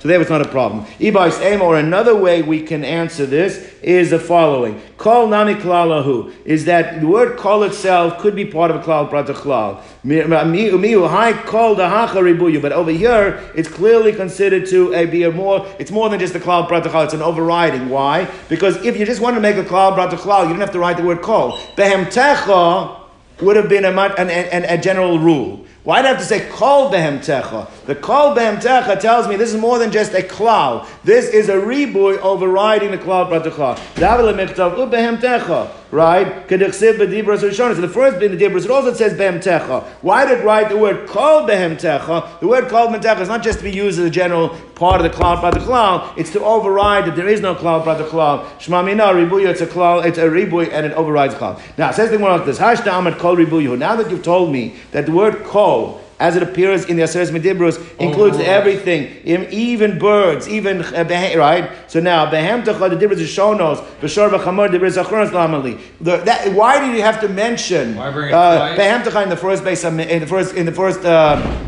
[0.00, 0.86] So there it's not a problem.
[0.98, 6.32] Ibais aim or another way we can answer this is the following: Kol nami klalahu
[6.46, 9.82] is that the word kol itself could be part of a klal prata klal.
[10.08, 10.22] But
[12.72, 15.66] over here, it's clearly considered to a, be a more.
[15.78, 17.04] It's more than just a klal pratachal.
[17.04, 17.90] It's an overriding.
[17.90, 18.26] Why?
[18.48, 20.96] Because if you just want to make a klal pratachal, you don't have to write
[20.96, 21.58] the word kol.
[21.76, 22.96] Behem techa
[23.42, 25.66] would have been a, an, an, a general rule.
[25.88, 27.66] Why do I have to say kol behem techa?
[27.86, 30.86] The kol behem techa tells me this is more than just a klal.
[31.02, 33.78] This is a ribuy overriding the klal pratacha.
[33.94, 35.70] Davile michtav u behem techa.
[35.90, 36.46] Right?
[36.46, 37.76] Kedichsiv b'dibros rishonis.
[37.76, 39.82] So the first bit in the dibros, it also says behem techa.
[40.02, 42.38] Why did it write the word kol behem techa?
[42.40, 45.04] The word kol behem techa is not just to be used as a general part
[45.04, 46.16] of the klal pratacha.
[46.16, 48.60] It's to override that there is no klal pratacha.
[48.60, 49.48] Shema mina ribuy.
[49.48, 50.04] It's a klal.
[50.04, 51.60] It's a ribuy and it overrides klal.
[51.76, 52.58] Now it says the one like this.
[52.58, 53.76] Hashta amad kol ribuyu.
[53.76, 57.30] Now that you've told me that the word kol as it appears in the Aseres
[57.30, 58.50] Medibrus, includes Overall.
[58.50, 59.08] everything,
[59.52, 61.04] even birds, even uh,
[61.36, 61.70] right.
[61.86, 66.54] So now behem techa the Dibros is shonos, b'shor b'chamor Dibros achronos lamali.
[66.54, 69.22] Why did you have to mention uh, twice?
[69.22, 71.04] in the first base in the first in the first.
[71.04, 71.67] Um,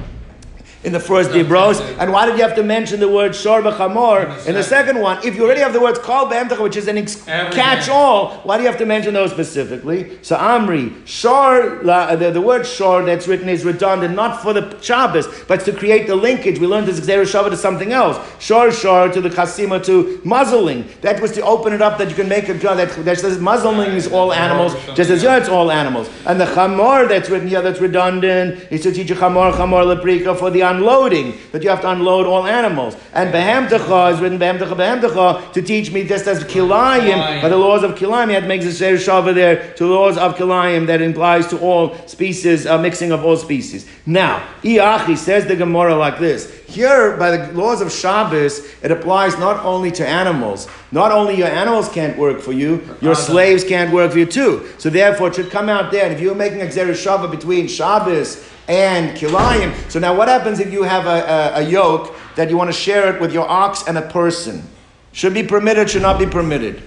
[0.83, 4.47] in the first Dibros, and why did you have to mention the word shor b'chamor
[4.47, 5.19] in the second one?
[5.25, 8.63] If you already have the words kol behem which is an ex- catch-all, why do
[8.63, 10.19] you have to mention those specifically?
[10.23, 14.81] So Amri, shor, la- the, the word shor that's written is redundant, not for the
[14.81, 16.59] Shabbos, but to create the linkage.
[16.59, 18.19] We learned this Xer Shabbat to something else.
[18.43, 20.89] Shor, shor to the chasima to muzzling.
[21.03, 23.93] That was to open it up that you can make a that that says muzzling
[23.93, 26.09] is all animals, just as yeah, it's all animals.
[26.27, 30.35] And the chamor that's written here that's redundant is to teach a chamor, chamor leprika
[30.35, 32.97] for the unloading, that you have to unload all animals.
[33.13, 37.83] And behemtecha is written behemtecha, behemtecha to teach me just as kilayim, by the laws
[37.83, 41.47] of kilayim, he had to make Xer Shabbat there to laws of kilayim that implies
[41.49, 43.89] to all species, a mixing of all species.
[44.07, 46.51] Now, Iachi says the Gemara like this.
[46.67, 50.69] Here, by the laws of Shabbos, it applies not only to animals.
[50.93, 54.69] Not only your animals can't work for you, your slaves can't work for you too.
[54.79, 56.05] So therefore, it should come out there.
[56.05, 60.61] And if you're making a Xer Shabbat between Shabbos and Kilayim, so now what happens
[60.61, 63.49] if you have a, a, a yoke that you want to share it with your
[63.49, 64.63] ox and a person?
[65.11, 66.81] Should be permitted, should not be permitted.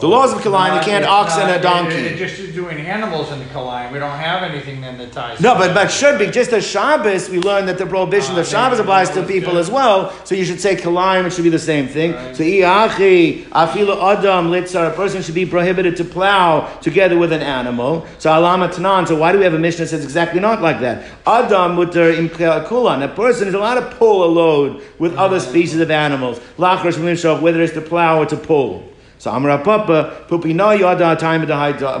[0.00, 2.16] The laws of Kilayim, you can't ox and a donkey.
[2.16, 3.92] Just doing animals in the Kilayim.
[3.92, 5.40] We don't have anything then that ties.
[5.42, 7.28] No, but but should be just as Shabbos.
[7.28, 10.10] We learned that the prohibition Ah, of Shabbos applies to people as well.
[10.24, 11.26] So you should say kilayim.
[11.26, 12.14] It should be the same thing.
[12.14, 12.34] Right.
[12.34, 14.90] So iachi afilu adam litzar.
[14.90, 18.06] A person should be prohibited to plow together with an animal.
[18.18, 19.06] So alama tanan.
[19.06, 21.04] So why do we have a Mishnah that says exactly not like that?
[21.26, 23.02] Adam mutar im kulan.
[23.02, 26.40] A person is allowed to pull a load with other species of animals.
[26.56, 28.89] Lachar shmimshach, whether it's to plow or to pull.
[29.20, 31.42] So Amra Papa, Pupina Yada time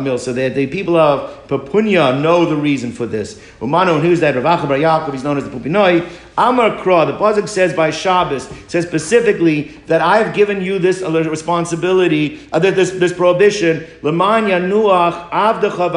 [0.02, 0.16] mill.
[0.16, 3.38] So the, the people of Papunya know the reason for this.
[3.60, 4.36] Umano, and who's that?
[4.36, 6.00] Rav Acha Bar Yaakov, he's known as the Pupinoi.
[6.40, 11.02] Amar Kra, the Pasuk says by Shabbos, says specifically that I have given you this
[11.02, 15.90] responsibility, uh, that this, this prohibition, Leman Yanuach Avdecha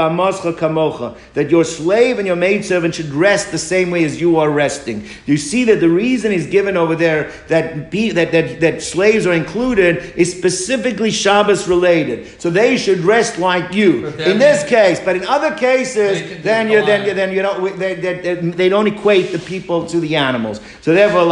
[0.54, 4.50] Kamocha, that your slave and your maidservant should rest the same way as you are
[4.50, 5.08] resting.
[5.26, 9.26] You see that the reason is given over there that, be, that, that, that slaves
[9.26, 12.42] are included is specifically Shabbos related.
[12.42, 14.08] So they should rest like you.
[14.08, 17.96] In this case, but in other cases, then you then you then you don't they,
[17.96, 20.60] they, they, they don't equate the people to the animals.
[20.82, 21.24] So therefore,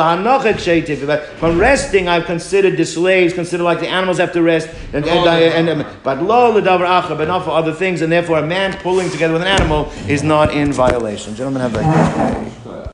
[1.37, 5.27] from resting, I've considered the slaves, considered like the animals have to rest, and, and,
[5.27, 9.33] and, and, but lo but not for other things, and therefore a man pulling together
[9.33, 11.35] with an animal is not in violation.
[11.35, 12.81] Gentlemen, have a.